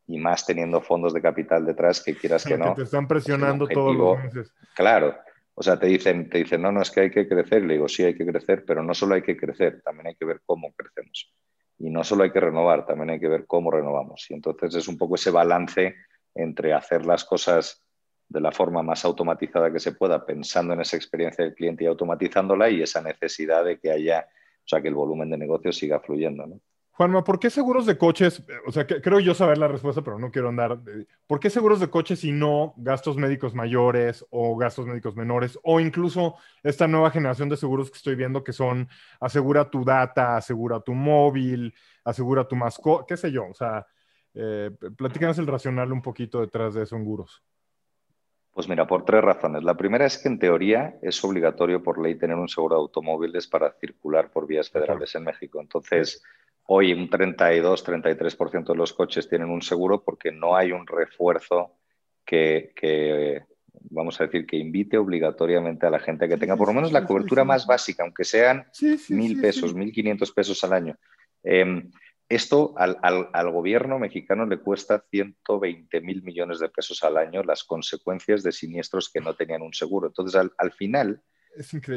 [0.08, 2.74] y más teniendo fondos de capital detrás que quieras que no.
[2.74, 4.52] te están presionando todos los meses.
[4.74, 5.16] Claro.
[5.60, 7.64] O sea, te dicen, te dicen, no, no, es que hay que crecer.
[7.64, 10.24] Le digo, sí, hay que crecer, pero no solo hay que crecer, también hay que
[10.24, 11.34] ver cómo crecemos.
[11.80, 14.30] Y no solo hay que renovar, también hay que ver cómo renovamos.
[14.30, 15.95] Y entonces es un poco ese balance
[16.36, 17.84] entre hacer las cosas
[18.30, 21.88] de la forma más automatizada que se pueda, pensando en esa experiencia del cliente y
[21.88, 25.99] automatizándola y esa necesidad de que haya, o sea, que el volumen de negocio siga
[25.99, 26.45] fluyendo.
[26.45, 26.62] ¿no?
[26.98, 28.41] Juanma, ¿por qué seguros de coches?
[28.66, 30.80] O sea, creo yo saber la respuesta, pero no quiero andar.
[31.28, 35.60] ¿Por qué seguros de coches y no gastos médicos mayores o gastos médicos menores?
[35.62, 38.89] O incluso esta nueva generación de seguros que estoy viendo que son
[39.20, 41.72] asegura tu data, asegura tu móvil,
[42.04, 43.45] asegura tu mascota, qué sé yo.
[43.48, 43.86] O sea,
[44.34, 47.43] eh, platícanos el racional un poquito detrás de esos seguros.
[48.56, 49.64] Pues mira, por tres razones.
[49.64, 53.45] La primera es que en teoría es obligatorio por ley tener un seguro de automóviles
[53.45, 55.62] para circular por vías federales en México.
[55.62, 56.24] Entonces.
[56.70, 61.78] Hoy un 32-33% de los coches tienen un seguro porque no hay un refuerzo
[62.26, 63.41] que,
[63.89, 66.91] vamos a decir, que invite obligatoriamente a la gente a que tenga por lo menos
[66.91, 68.68] la cobertura más básica, aunque sean
[69.07, 70.97] mil pesos, mil quinientos pesos al año.
[71.41, 71.89] Em,
[72.28, 78.43] esto al, gobierno mexicano le cuesta 120 mil millones de pesos al año las consecuencias
[78.43, 80.07] de siniestros que no tenían un seguro.
[80.07, 81.22] Entonces, al, final,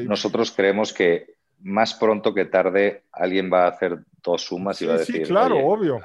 [0.06, 4.94] nosotros creemos que más pronto que tarde alguien va a hacer dos sumas y va
[4.94, 5.26] a decir.
[5.26, 6.00] Sí, claro, obvio.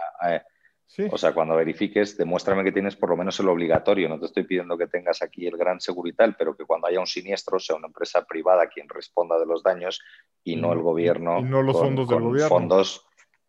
[1.12, 4.08] O sea, cuando verifiques, demuéstrame que tienes por lo menos el obligatorio.
[4.08, 7.08] No te estoy pidiendo que tengas aquí el gran segurital, pero que cuando haya un
[7.08, 10.01] siniestro sea una empresa privada quien responda de los daños
[10.43, 11.39] y no el gobierno.
[11.39, 12.49] Y no los fondos del gobierno.
[12.49, 13.06] Fondos,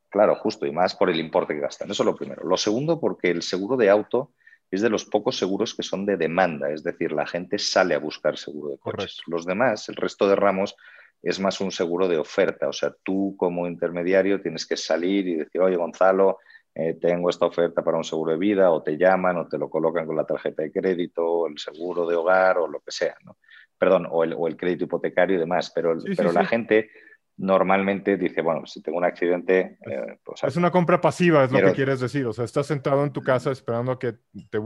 [0.08, 1.90] claro, justo, y más por el importe que gastan.
[1.90, 2.42] Eso es lo primero.
[2.42, 4.32] Lo segundo, porque el seguro de auto
[4.70, 7.98] es de los pocos seguros que son de demanda, es decir, la gente sale a
[7.98, 9.20] buscar seguro de coches.
[9.26, 10.74] Los demás, el resto de ramos,
[11.22, 12.68] es más un seguro de oferta.
[12.68, 16.38] O sea, tú como intermediario tienes que salir y decir, oye, Gonzalo,
[16.74, 19.70] eh, tengo esta oferta para un seguro de vida, o te llaman o te lo
[19.70, 23.38] colocan con la tarjeta de crédito, el seguro de hogar o lo que sea, ¿no?
[23.78, 26.90] Perdón, o el, crédito hipotecario y demás, pero, pero la gente
[27.38, 29.78] normalmente dice, bueno, si tengo un accidente...
[29.86, 32.26] Eh, pues, es una compra pasiva, es lo que quieres decir.
[32.26, 34.14] O sea, estás sentado en tu casa esperando a que
[34.50, 34.58] te...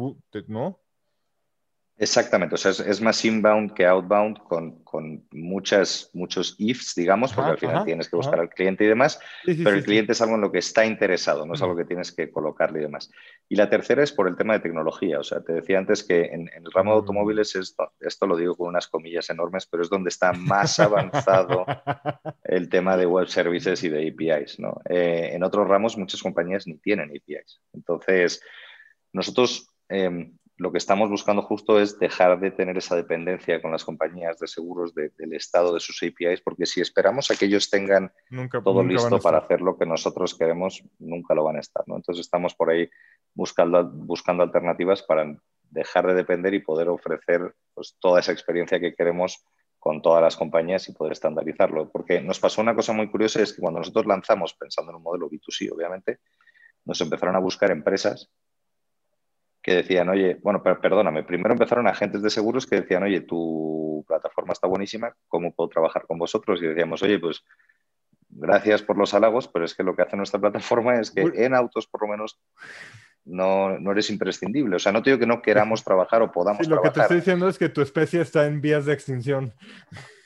[0.47, 0.81] ¿No?
[2.03, 7.51] Exactamente, o sea, es, más inbound que outbound con, con, muchas, muchos ifs, digamos, porque
[7.51, 10.41] al final tienes que buscar al cliente y demás, pero el cliente es algo en
[10.41, 13.11] lo que está interesado, no es algo que tienes que colocarle y demás.
[13.51, 16.23] Y la tercera es por el tema de tecnología, o sea, te decía antes que
[16.23, 17.01] en, el ramo de mm.
[17.01, 21.67] automóviles, esto, esto lo digo con unas comillas enormes, pero es donde está más avanzado
[22.45, 24.81] el tema de web services y de APIs, ¿no?
[24.89, 27.61] Eh, en otros ramos muchas compañías ni tienen APIs.
[27.75, 28.43] Entonces,
[29.13, 29.67] nosotros...
[29.91, 34.39] Em, lo que estamos buscando justo es dejar de tener esa dependencia con las compañías
[34.39, 38.13] de seguros del estado de sus APIs, porque si esperamos a que ellos tengan
[38.63, 41.83] todo listo para hacer lo que nosotros queremos, nunca lo van a estar.
[41.87, 41.97] ¿no?
[41.97, 42.91] Entonces estamos por ahí
[43.35, 45.35] buscando, buscando alternativas para
[45.71, 49.43] dejar de depender y poder ofrecer pues, toda esa experiencia que queremos
[49.79, 51.89] con todas las compañías y poder estandarizarlo.
[51.91, 55.05] Porque nos pasó una cosa muy curiosa, es que cuando nosotros lanzamos, pensando en un
[55.05, 56.19] modelo B2C, obviamente,
[56.85, 58.31] nos empezaron a buscar empresas
[59.63, 64.53] que decían, oye, bueno, perdóname, primero empezaron agentes de seguros que decían, oye, tu plataforma
[64.53, 66.63] está buenísima, ¿cómo puedo trabajar con vosotros?
[66.63, 67.45] Y decíamos, oye, pues
[68.31, 71.55] gracias por los halagos, pero es que lo que hace nuestra plataforma es que en
[71.55, 72.41] autos, por lo menos,
[73.25, 74.77] no, no eres imprescindible.
[74.77, 77.01] O sea, no te digo que no queramos trabajar o podamos sí, lo que te
[77.01, 79.53] estoy diciendo es que tu especie está en vías de extinción.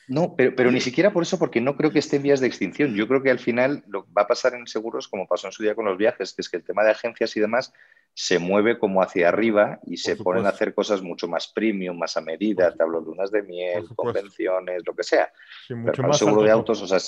[0.07, 2.95] No, pero, ni siquiera por eso, porque no creo que esté en vías de extinción.
[2.95, 5.63] Yo creo que al final lo va a pasar en seguros, como pasó en su
[5.63, 7.73] día con los viajes, que es que el tema de agencias y demás
[8.13, 12.17] se mueve como hacia arriba y se ponen a hacer cosas mucho más premium, más
[12.17, 15.33] a medida, te hablo de lunas de miel, convenciones, lo que sea.
[15.71, 16.99] mucho más seguro de autos, o sea,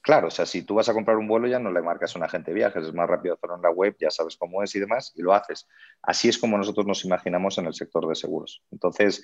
[0.00, 2.18] claro, o sea, si tú vas a comprar un vuelo ya no le marcas a
[2.18, 4.74] un agente de viajes, es más rápido hacerlo en la web, ya sabes cómo es
[4.74, 5.68] y demás, y lo haces.
[6.00, 8.62] Así es como nosotros nos imaginamos en el sector de seguros.
[8.70, 9.22] Entonces,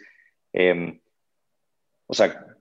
[0.53, 1.01] em,
[2.07, 2.54] o sea,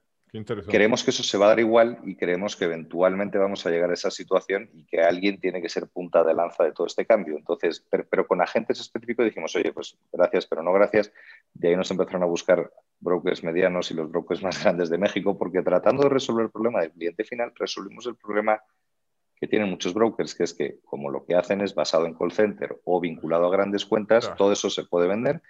[0.67, 3.91] Creemos que eso se va a dar igual y creemos que eventualmente vamos a llegar
[3.91, 7.05] a esa situación y que alguien tiene que ser punta de lanza de todo este
[7.05, 7.37] cambio.
[7.37, 11.11] Entonces, pero, con agentes específicos dijimos, oye, pues gracias, pero no gracias.
[11.53, 15.37] De ahí nos empezaron a buscar brokers medianos y los brokers más grandes de México,
[15.37, 18.59] porque tratando de resolver el problema del cliente final, resolvimos el problema
[19.35, 22.31] que tienen muchos brokers, que es que como lo que hacen es basado en call
[22.31, 25.43] center o vinculado a grandes cuentas, todo eso se puede vender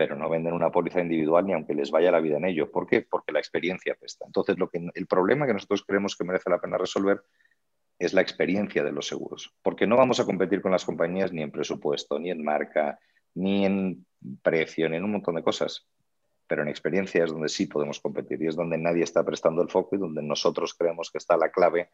[0.00, 2.70] pero no venden una póliza individual ni aunque les vaya la vida en ello.
[2.70, 3.02] ¿Por qué?
[3.02, 4.24] Porque la experiencia pesta.
[4.24, 7.20] Entonces, lo que, el problema que nosotros creemos que merece la pena resolver
[7.98, 11.42] es la experiencia de los seguros, porque no vamos a competir con las compañías ni
[11.42, 12.98] en presupuesto, ni en marca,
[13.34, 14.06] ni en
[14.40, 15.86] precio, ni en un montón de cosas.
[16.46, 19.68] Pero en experiencia es donde sí podemos competir y es donde nadie está prestando el
[19.68, 21.90] foco y donde nosotros creemos que está la clave,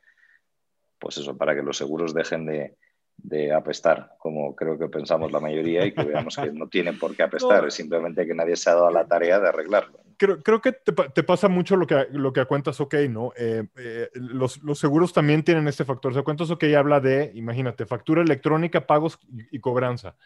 [1.01, 2.77] pues eso, para que los seguros dejen de,
[3.17, 7.17] de apestar, como creo que pensamos la mayoría y que veamos que no tienen por
[7.17, 9.99] qué apestar, es simplemente que nadie se ha dado la tarea de arreglarlo.
[10.19, 13.33] Creo, creo que te, pasa mucho lo que, lo que cuentas OK, ¿no?
[13.37, 16.12] Eh, eh, los, los, seguros también tienen este factor.
[16.12, 19.19] O sea, cuentas OK habla de, imagínate, factura electrónica, pagos
[19.51, 20.17] y, cobranza.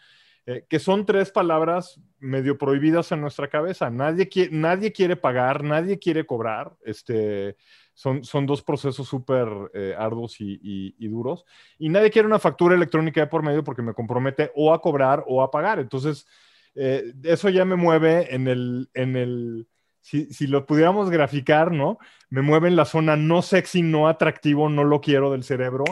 [0.47, 3.91] Eh, que son tres palabras medio prohibidas en nuestra cabeza.
[3.91, 6.73] Nadie, quiere, nadie quiere pagar, nadie quiere cobrar.
[6.85, 7.57] Este,
[8.01, 11.45] son, dos procesos súper eh, arduos y, duros.
[11.79, 15.23] Y nadie quiere una factura electrónica de por medio porque me compromete o a cobrar
[15.29, 15.79] o a pagar.
[15.79, 16.27] Entonces,
[16.75, 19.69] eh, eso ya me mueve en el, en el
[20.01, 21.99] si, lo pudiéramos graficar, ¿no?
[22.31, 25.85] Me mueve en la zona no sexy, no atractivo, no lo quiero del cerebro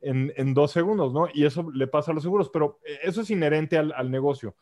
[0.00, 1.28] en, dos segundos, ¿no?
[1.32, 4.56] Y eso le pasa a los seguros, pero eh, eso es inherente al, negocio.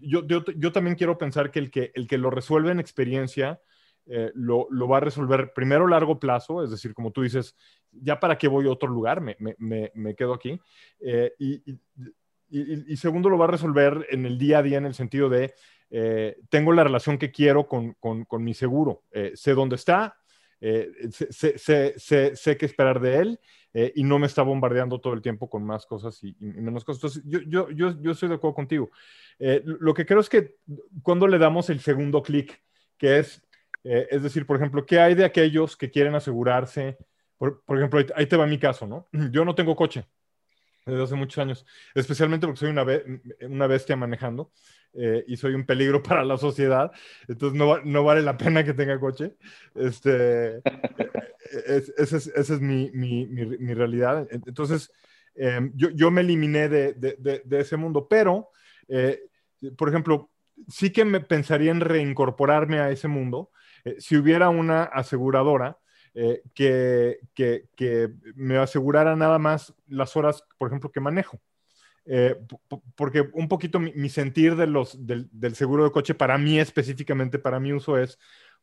[0.00, 3.60] yo, yo, también quiero pensar que el que, el que lo resuelve en experiencia,
[4.06, 7.54] eh, lo, va a resolver primero a largo plazo, es decir, como tú dices,
[7.92, 10.60] ya para qué voy a otro lugar, me, quedo aquí.
[11.00, 15.28] Eh, y, segundo, lo va a resolver en el día a día en el sentido
[15.28, 15.54] de,
[15.90, 17.96] eh, tengo la relación que quiero con,
[18.40, 20.16] mi seguro, sé dónde está,
[20.60, 23.40] sé, qué esperar de él
[23.94, 26.98] y no me está bombardeando todo el tiempo con más cosas y, menos cosas.
[26.98, 28.90] Entonces, yo, yo, yo, yo, estoy de acuerdo contigo.
[29.38, 30.56] lo que creo es que
[31.02, 32.60] cuando le damos el segundo clic,
[32.98, 33.42] que es
[33.84, 36.96] eh, es decir, por ejemplo, ¿qué hay de aquellos que quieren asegurarse?
[37.36, 39.08] Por, ejemplo, ahí, te va mi caso, ¿no?
[39.32, 40.06] Yo no tengo coche
[40.84, 41.64] desde hace muchos años,
[41.94, 42.84] especialmente porque soy una,
[43.42, 44.50] una bestia manejando
[44.94, 46.90] eh, y soy un peligro para la sociedad,
[47.28, 49.36] entonces no, no vale la pena que tenga coche.
[49.76, 50.62] Este, eh,
[51.96, 54.26] esa es, es mi, mi, realidad.
[54.30, 54.92] Entonces,
[55.36, 58.50] em, yo, yo, me eliminé de, de, de ese mundo, pero,
[59.76, 60.30] por ejemplo,
[60.68, 63.50] sí que me pensaría en reincorporarme a ese mundo
[63.84, 65.78] eh, si hubiera una aseguradora
[66.14, 67.18] eh, que,
[68.34, 71.40] me asegurara nada más las horas, por ejemplo, que manejo.
[72.04, 72.36] Eh,
[72.96, 77.60] porque un poquito mi, sentir de los, del, seguro de coche para mí específicamente, para
[77.60, 78.18] mi uso es,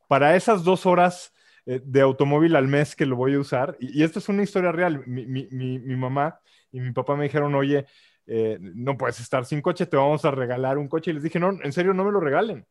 [0.07, 1.33] para esas dos horas
[1.65, 5.03] de automóvil al mes que lo voy a usar, y, esto es una historia real,
[5.05, 5.47] mi,
[5.95, 6.39] mamá
[6.71, 7.85] y mi papá me dijeron, oye,
[8.59, 11.51] no puedes estar sin coche, te vamos a regalar un coche, y les dije, no,
[11.63, 12.65] en serio, no me lo regalen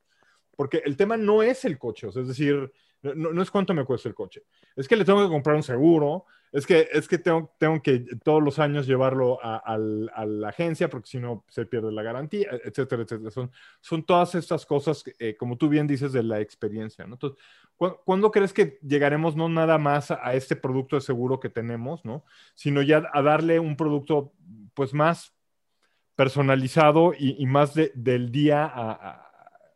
[0.59, 3.85] porque el tema no es el coche, o sea, es decir, no, es cuánto me
[3.85, 4.43] cuesta el coche,
[4.75, 8.01] es que le tengo que comprar un seguro, es que, es que tengo, tengo que
[8.25, 13.03] todos los años llevarlo a, la agencia porque si no se pierde la garantía, etcétera,
[13.03, 13.31] etcétera.
[13.31, 17.07] Son, son todas estas cosas, eh, como tú bien dices, de la experiencia.
[17.07, 17.15] ¿no?
[17.15, 17.39] Entonces,
[17.77, 22.25] ¿cuándo crees que llegaremos no nada más a, este producto de seguro que tenemos, ¿no?
[22.57, 24.33] sino ya a darle un producto
[24.75, 25.37] pues más
[26.17, 29.28] personalizado y, más del día a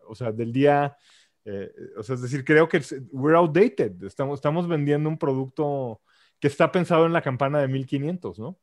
[0.07, 0.97] o sea, del día,
[1.45, 2.81] eh, o sea, es decir, creo que
[3.11, 6.01] we're outdated, estamos, estamos vendiendo un producto
[6.39, 8.59] que está pensado en la campana de 1500, ¿no?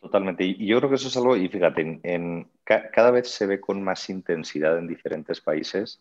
[0.00, 0.44] Totalmente.
[0.44, 3.82] Y yo creo que eso es algo, y fíjate, en, cada vez se ve con
[3.82, 6.00] más intensidad en diferentes países,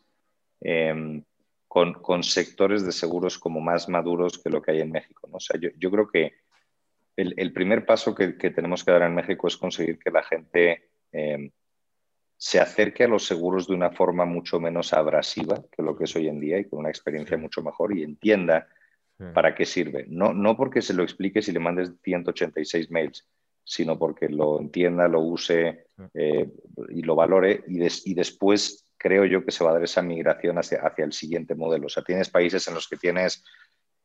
[0.61, 1.23] em,
[1.67, 5.28] con, sectores de seguros como más maduros que lo que hay en México.
[5.30, 5.38] ¿no?
[5.38, 6.34] O sea, yo, creo que
[7.15, 11.49] el, primer paso que, tenemos que dar en México es conseguir que la gente em,
[12.38, 16.16] se acerque a los seguros de una forma mucho menos abrasiva que lo que es
[16.16, 18.68] hoy en día y con una experiencia mucho mejor y entienda
[19.34, 20.06] para qué sirve.
[20.08, 23.28] No, no porque se lo expliques y le mandes 186 mails,
[23.64, 26.52] sino porque lo entienda, lo use eh,
[26.90, 30.60] y lo valore y, y, después creo yo que se va a dar esa migración
[30.60, 31.88] hacia, hacia el siguiente modelo.
[31.88, 33.44] O sea, tienes países en los que tienes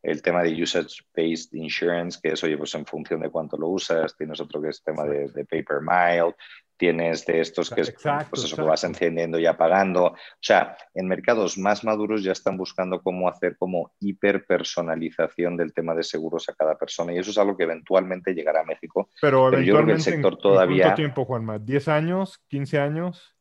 [0.02, 4.16] el tema de usage-based insurance, que es, oye, pues en función de cuánto lo usas,
[4.16, 6.34] tienes otro que es tema de, de paper mile,
[6.82, 7.94] tienes de estos que es
[8.28, 10.06] pues eso que vas encendiendo y apagando.
[10.06, 15.94] O sea, en mercados más maduros ya están buscando cómo hacer como hiperpersonalización del tema
[15.94, 19.08] de seguros a cada persona y eso es algo que eventualmente llegará a México.
[19.20, 20.86] Pero, yo creo que el sector todavía...
[20.86, 21.60] ¿Cuánto tiempo, Juanma?
[21.60, 22.42] ¿10 años?
[22.50, 23.32] ¿15 años?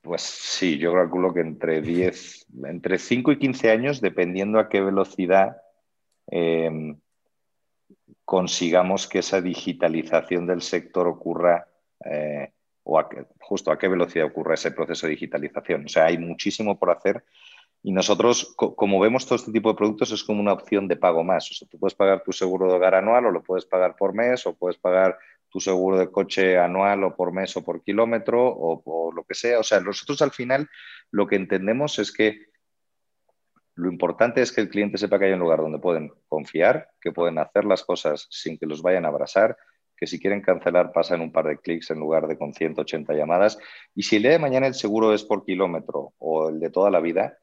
[0.00, 4.80] Pues sí, yo calculo que entre 10, entre 5 y 15 años, dependiendo a qué
[4.80, 5.58] velocidad
[6.28, 6.98] em,
[8.24, 11.68] consigamos que esa digitalización del sector ocurra
[12.04, 13.02] eh, o
[13.40, 15.86] justo a qué velocidad ocurre ese proceso de digitalización.
[15.86, 17.24] O sea, hay muchísimo por hacer
[17.86, 21.22] y nosotros, como vemos todo este tipo de productos, es como una opción de pago
[21.22, 21.50] más.
[21.50, 24.14] O sea, tú puedes pagar tu seguro de hogar anual o lo puedes pagar por
[24.14, 25.18] mes o puedes pagar
[25.50, 29.34] tu seguro de coche anual o por mes o por kilómetro o, por lo que
[29.34, 29.58] sea.
[29.58, 30.66] O sea, nosotros al final
[31.10, 32.46] lo que entendemos es que
[33.74, 37.12] lo importante es que el cliente sepa que hay un lugar donde pueden confiar, que
[37.12, 39.58] pueden hacer las cosas sin que los vayan a abrazar,
[39.96, 43.58] que si quieren cancelar pasan un par de clics en lugar de con 180 llamadas.
[43.94, 46.90] Y si el día de mañana el seguro es por kilómetro o el de toda
[46.90, 47.38] la vida,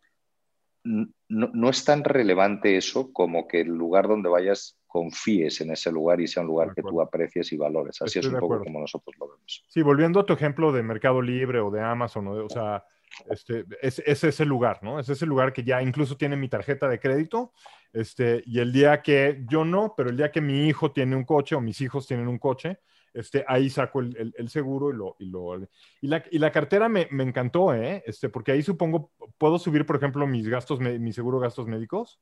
[0.84, 6.20] no, es tan relevante eso como que el lugar donde vayas confíes en ese lugar
[6.20, 8.02] y sea un lugar que tú aprecies y valores.
[8.02, 9.64] Así es un poco como nosotros lo vemos.
[9.70, 12.84] Sí, volviendo a tu ejemplo de Mercado Libre o de Amazon, o, sea,
[13.30, 15.00] este, es, es, ese lugar, ¿no?
[15.00, 17.54] Es ese lugar que ya incluso tiene mi tarjeta de crédito,
[17.94, 21.26] este, y el día que yo no, pero el día que mi hijo tiene un
[21.26, 22.80] coche o mis hijos tienen un coche,
[23.14, 25.68] este, ahí saco el, el, seguro y lo, y lo...
[26.02, 28.04] Y la, y la cartera me, me, encantó, ¿eh?
[28.06, 32.22] Este, porque ahí supongo, puedo subir, por ejemplo, mis gastos, mi seguro gastos médicos.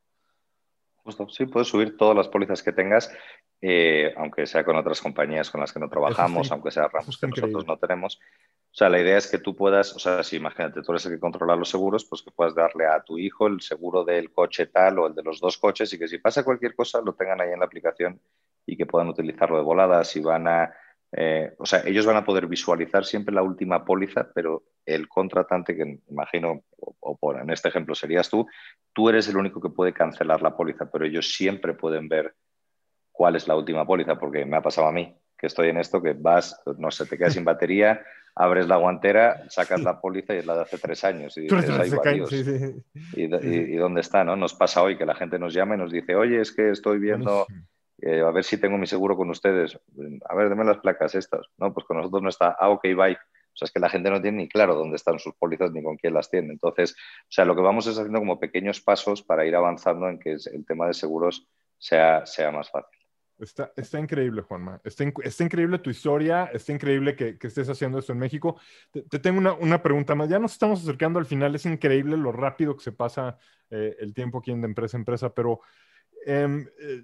[1.03, 3.11] Justo, sí, puedes subir todas las pólizas que tengas,
[3.61, 7.27] eh, aunque sea con otras compañías con las que no trabajamos, aunque sea ramos que
[7.27, 8.19] nosotros no tenemos.
[8.71, 11.13] O sea, la idea es que tú puedas, o sea, si imagínate, tú eres el
[11.13, 14.67] que controla los seguros, pues que puedas darle a tu hijo el seguro del coche
[14.67, 17.41] tal o el de los dos coches y que si pasa cualquier cosa lo tengan
[17.41, 18.21] ahí en la aplicación
[18.65, 20.73] y que puedan utilizarlo de volada, si van a,
[21.11, 25.75] eh, o sea, ellos van a poder visualizar siempre la última póliza, pero el contratante,
[25.75, 28.47] que imagino, o, por, en este ejemplo serías tú,
[28.93, 32.35] tú eres el único que puede cancelar la póliza, pero ellos siempre pueden ver
[33.11, 36.01] cuál es la última póliza, porque me ha pasado a mí, que estoy en esto,
[36.01, 38.01] que vas, no sé, te quedas sin batería,
[38.35, 41.35] abres la guantera, sacas la póliza y es la de hace tres años.
[41.37, 41.47] Y
[43.15, 44.23] ¿Y, dónde está?
[44.23, 44.35] ¿no?
[44.35, 46.99] Nos pasa hoy que la gente nos llama y nos dice, oye, es que estoy
[46.99, 47.47] viendo...
[48.01, 49.79] Eh, a ver si tengo mi seguro con ustedes.
[50.27, 51.47] A ver, deme las placas estas.
[51.57, 52.55] No, pues con nosotros no está.
[52.59, 53.13] Ah, ok, bye.
[53.15, 55.83] O sea, es que la gente no tiene ni claro dónde están sus pólizas ni
[55.83, 56.53] con quién las tiene.
[56.53, 60.19] Entonces, o sea, lo que vamos es haciendo como pequeños pasos para ir avanzando en
[60.19, 61.47] que el tema de seguros
[61.77, 62.99] sea, sea más fácil.
[63.39, 64.81] Está, está increíble, Juanma.
[64.83, 68.59] Está, está, increíble tu historia, está increíble que, que estés haciendo esto en México.
[68.91, 70.27] Te, tengo una, una, pregunta más.
[70.27, 71.55] Ya nos estamos acercando al final.
[71.55, 73.37] Es increíble lo rápido que se pasa
[73.69, 75.61] eh, el tiempo aquí en de empresa a empresa, pero
[76.25, 77.03] em, eh,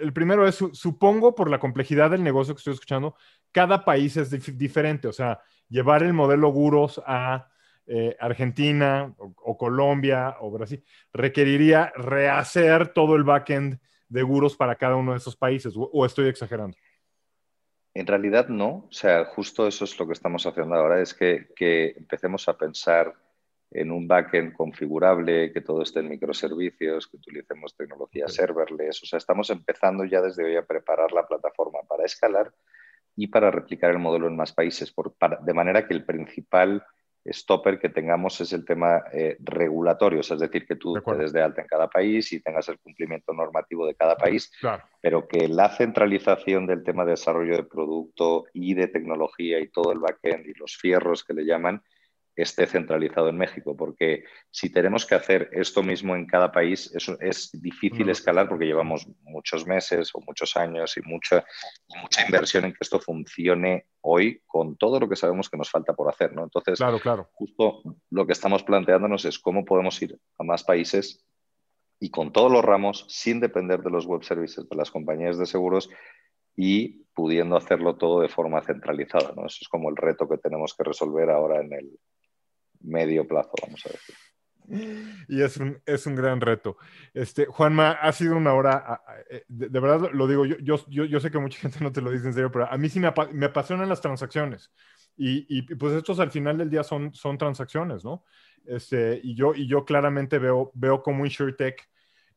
[0.00, 3.14] el primero es, supongo por la complejidad del negocio que estoy escuchando,
[3.52, 5.08] cada país es diferente.
[5.08, 7.48] O sea, llevar el modelo Guros a
[7.86, 14.96] eh, Argentina o, Colombia o Brasil requeriría rehacer todo el backend de Guros para cada
[14.96, 15.74] uno de esos países.
[15.76, 16.76] o estoy exagerando?
[17.94, 18.86] En realidad no.
[18.88, 22.56] O sea, justo eso es lo que estamos haciendo ahora, es que, que empecemos a
[22.56, 23.14] pensar
[23.70, 29.02] en un backend configurable, que todo esté en microservicios, que utilicemos tecnología serverless.
[29.02, 32.52] O sea, estamos empezando ya desde hoy a preparar la plataforma para escalar
[33.16, 34.92] y para replicar el modelo en más países,
[35.42, 36.84] de manera que el principal
[37.26, 41.42] stopper que tengamos es el tema eh, regulatorio, es decir, que tú te des de
[41.42, 44.50] alta en cada país y tengas el cumplimiento normativo de cada país,
[45.02, 49.92] pero que la centralización del tema de desarrollo de producto y de tecnología y todo
[49.92, 51.82] el backend y los fierros que le llaman,
[52.42, 57.16] esté centralizado en México, porque si tenemos que hacer esto mismo en cada país, eso
[57.20, 61.44] es difícil escalar porque llevamos muchos meses o muchos años y mucha,
[62.02, 65.92] mucha inversión en que esto funcione hoy con todo lo que sabemos que nos falta
[65.92, 66.32] por hacer.
[66.32, 66.44] ¿no?
[66.44, 67.28] Entonces, claro, claro.
[67.32, 71.24] justo lo que estamos planteándonos es cómo podemos ir a más países
[72.00, 75.46] y con todos los ramos, sin depender de los web services de las compañías de
[75.46, 75.90] seguros
[76.56, 79.32] y pudiendo hacerlo todo de forma centralizada.
[79.36, 79.46] ¿no?
[79.46, 81.98] Eso es como el reto que tenemos que resolver ahora en el,
[82.80, 84.14] medio plazo, vamos a decir.
[85.28, 86.76] Y es un, es un gran reto.
[87.12, 91.30] Este, Juanma, ha sido una hora, eh, de, verdad lo digo, yo, yo, yo, sé
[91.30, 93.46] que mucha gente no te lo dice en serio, pero a mí sí me, me
[93.46, 94.70] apasionan las transacciones.
[95.16, 98.24] Y, y, pues estos al final del día son, son transacciones, ¿no?
[98.64, 101.88] Este, y, yo, y yo claramente veo, veo como InsurTech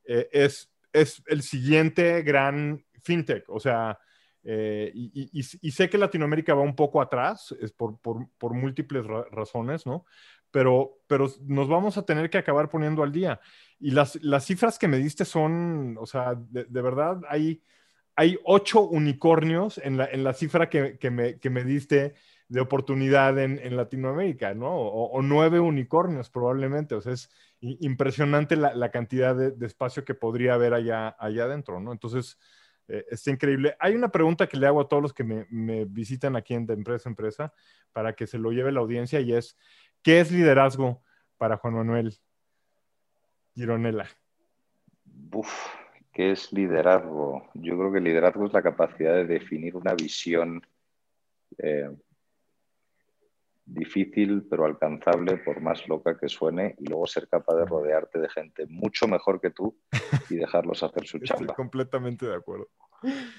[0.06, 3.46] eh, es, es el siguiente gran fintech.
[3.50, 4.00] O sea,
[4.46, 10.06] eh, y, sé que Latinoamérica va un poco atrás, es por, por, múltiples razones, ¿no?
[10.52, 13.40] Pero, pero nos vamos a tener que acabar poniendo al día.
[13.80, 17.62] Y las, las cifras que me diste son, o sea, de, verdad, hay,
[18.16, 22.14] hay ocho unicornios en la, en la cifra que, que, me, que me diste
[22.50, 24.76] de oportunidad en, en Latinoamérica, ¿no?
[24.76, 26.96] O, nueve unicornios probablemente.
[26.96, 27.30] O sea, es
[27.62, 31.94] impresionante la, la cantidad de, de, espacio que podría haber allá, allá adentro, ¿no?
[31.94, 32.38] Entonces,
[32.88, 33.76] eh, está increíble.
[33.80, 36.74] Hay una pregunta que le hago a todos los que me, visitan aquí en de
[36.74, 37.54] Empresa Empresa
[37.92, 39.58] para que se lo lleve la audiencia y es,
[40.02, 41.02] ¿qué es liderazgo
[41.38, 42.14] para Juan Manuel
[43.54, 44.08] Gironella?
[45.34, 45.52] Uf,
[46.12, 47.50] ¿qué es liderazgo?
[47.54, 50.66] Yo creo que liderazgo es la capacidad de definir una visión
[51.58, 51.90] eh,
[53.66, 58.30] difícil pero alcanzable por más loca que suene y luego ser capaz de rodearte de
[58.30, 59.78] gente mucho mejor que tú
[60.30, 61.42] y dejarlos hacer su chamba.
[61.42, 62.68] Estoy completamente de acuerdo.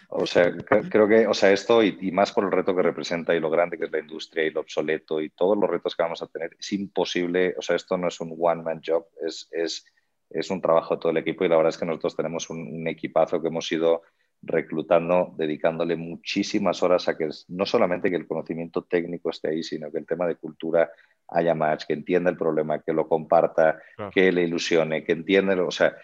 [0.09, 0.55] O sea,
[0.91, 3.79] creo que, o sea, esto y, más por el reto que representa y lo grande
[3.79, 6.55] que es la industria y lo obsoleto y todos los retos que vamos a tener,
[6.59, 9.87] es imposible, o sea, esto no es un one-man job, es, es,
[10.29, 12.59] es, un trabajo de todo el equipo y la verdad es que nosotros tenemos un,
[12.59, 14.03] un equipazo que hemos ido
[14.47, 19.91] reclutando, dedicándole muchísimas horas a que no solamente que el conocimiento técnico esté ahí, sino
[19.91, 20.91] que el tema de cultura
[21.29, 23.81] haya más, que entienda el problema, que lo comparta,
[24.13, 25.95] que le ilusione, que entienda, o sea,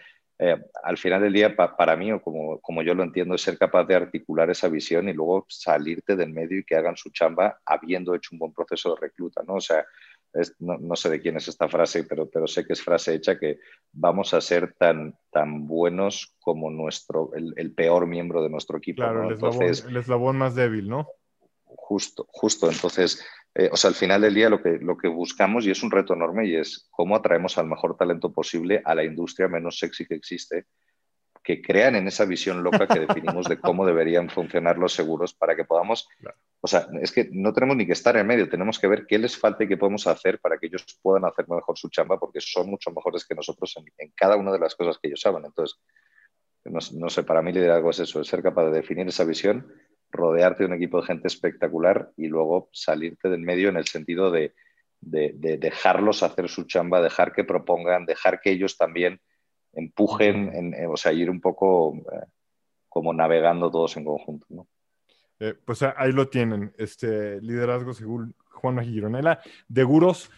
[0.43, 3.59] eh, al final del día, para mí, o como, como yo lo entiendo, es ser
[3.59, 7.61] capaz de articular esa visión y luego salirte del medio y que hagan su chamba
[7.67, 9.57] habiendo hecho un buen proceso de recluta, ¿no?
[9.57, 9.85] O sea,
[10.59, 13.59] no, sé de quién es esta frase, pero, pero sé que es frase hecha que
[13.93, 19.03] vamos a ser tan, tan buenos como nuestro, el, peor miembro de nuestro equipo.
[19.03, 21.09] Claro, el, eslabón, el eslabón más débil, ¿no?
[21.65, 22.71] Justo, justo.
[22.71, 23.25] Entonces,
[23.55, 25.91] eh, o sea, al final del día lo que, lo que buscamos, y es un
[25.91, 30.07] reto enorme, y es cómo atraemos al mejor talento posible a la industria menos sexy
[30.07, 30.67] que existe,
[31.43, 35.57] que crean en esa visión loca que definimos de cómo deberían funcionar los seguros para
[35.57, 36.09] que podamos,
[36.61, 39.19] o sea, es que no tenemos ni que estar en medio, tenemos que ver qué
[39.19, 42.41] les falta y qué podemos hacer para que ellos puedan hacer mejor su chamba, porque
[42.41, 45.45] son mucho mejores que nosotros en, cada una de las cosas que ellos saben.
[45.45, 45.79] Entonces,
[46.65, 49.67] no, no sé, para mí liderazgo es eso, es ser capaz de definir esa visión
[50.11, 54.31] rodearte de un equipo de gente espectacular y luego salirte del medio en el sentido
[54.31, 54.55] de,
[55.01, 59.21] dejarlos hacer su chamba, dejar que propongan, dejar que ellos también
[59.73, 62.27] empujen, o sea, ir un poco eh,
[62.89, 64.47] como navegando todos en conjunto.
[64.51, 64.67] ¿no?
[65.39, 70.31] Eh, pues ahí lo tienen, este liderazgo según Juan Gironela, de Guros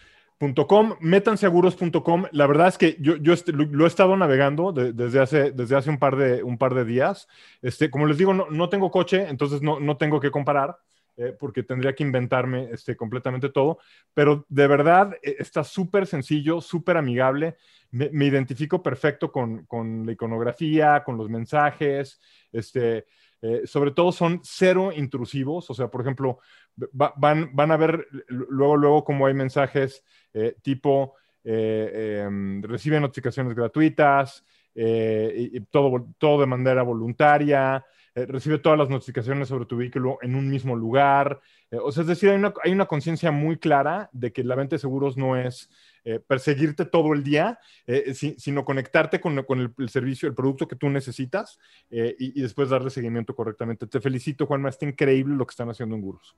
[0.67, 2.25] .com, métanse a guros.com.
[2.31, 5.99] La verdad es que yo, yo lo, he estado navegando desde, hace, desde hace un
[5.99, 7.27] par de, un par de días.
[7.61, 10.77] Este, como les digo, no, no tengo coche, entonces no, no tengo que comparar.
[11.15, 13.77] Eh, porque tendría que inventarme este, completamente todo,
[14.15, 17.55] pero de verdad eh, está súper sencillo, súper amigable,
[17.91, 19.67] me, identifico perfecto con,
[20.07, 22.19] la iconografía, con los mensajes,
[22.51, 23.05] este,
[23.43, 26.39] eh, sobre todo son cero intrusivos, o sea, por ejemplo,
[26.75, 30.03] van, a ver luego, luego como hay mensajes
[30.33, 34.43] eh, tipo, em, recibe notificaciones gratuitas,
[34.73, 37.85] y, todo de manera voluntaria,
[38.15, 41.41] recibe todas las notificaciones sobre tu vehículo en un mismo lugar.
[41.71, 44.75] o sea, es decir, hay una, hay una conciencia muy clara de que la venta
[44.75, 45.69] de seguros no es
[46.05, 50.89] eh, perseguirte todo el día, eh, sino conectarte con, el, servicio, el producto que tú
[50.89, 51.57] necesitas
[51.89, 53.87] eh, y, después darle seguimiento correctamente.
[53.87, 56.35] Te felicito, Juanma, está increíble lo que están haciendo en Gurus.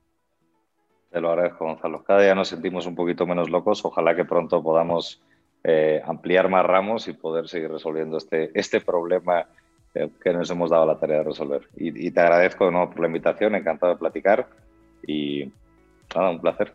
[1.10, 2.04] Te lo agradezco, Gonzalo.
[2.04, 3.84] Cada día nos sentimos un poquito menos locos.
[3.84, 5.22] Ojalá que pronto podamos
[6.04, 9.48] ampliar más ramos y poder seguir resolviendo este, este problema
[10.22, 11.68] que nos hemos dado la tarea de resolver.
[11.76, 14.48] Y, te agradezco de nuevo por la invitación, encantado de platicar
[15.06, 15.52] y
[16.14, 16.72] nada, un placer.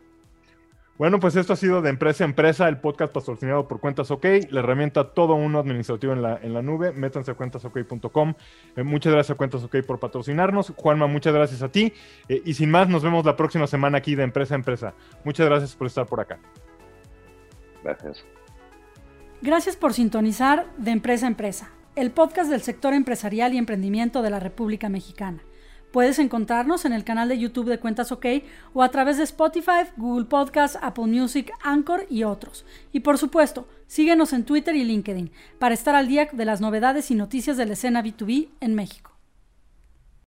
[0.98, 4.24] Bueno, pues esto ha sido de Empresa a Empresa, el podcast patrocinado por Cuentas OK,
[4.50, 6.92] la herramienta todo uno administrativo en la, en la nube.
[6.92, 8.34] Métanse a cuentasok.com.
[8.76, 10.72] Eh, muchas gracias a Cuentas OK por patrocinarnos.
[10.76, 11.92] Juanma, muchas gracias a ti.
[12.28, 14.94] Eh, y sin más, nos vemos la próxima semana aquí de Empresa a Empresa.
[15.24, 16.38] Muchas gracias por estar por acá.
[17.82, 18.24] Gracias.
[19.40, 24.30] Gracias por sintonizar de Empresa a Empresa, el podcast del sector empresarial y emprendimiento de
[24.30, 25.42] la República Mexicana.
[25.92, 28.24] Puedes encontrarnos en el canal de YouTube de Cuentas OK
[28.72, 32.64] o a través de Spotify, Google Podcasts, Apple Music, Anchor y otros.
[32.92, 37.10] Y por supuesto, síguenos en Twitter y LinkedIn para estar al día de las novedades
[37.10, 39.11] y noticias de la escena B2B en México.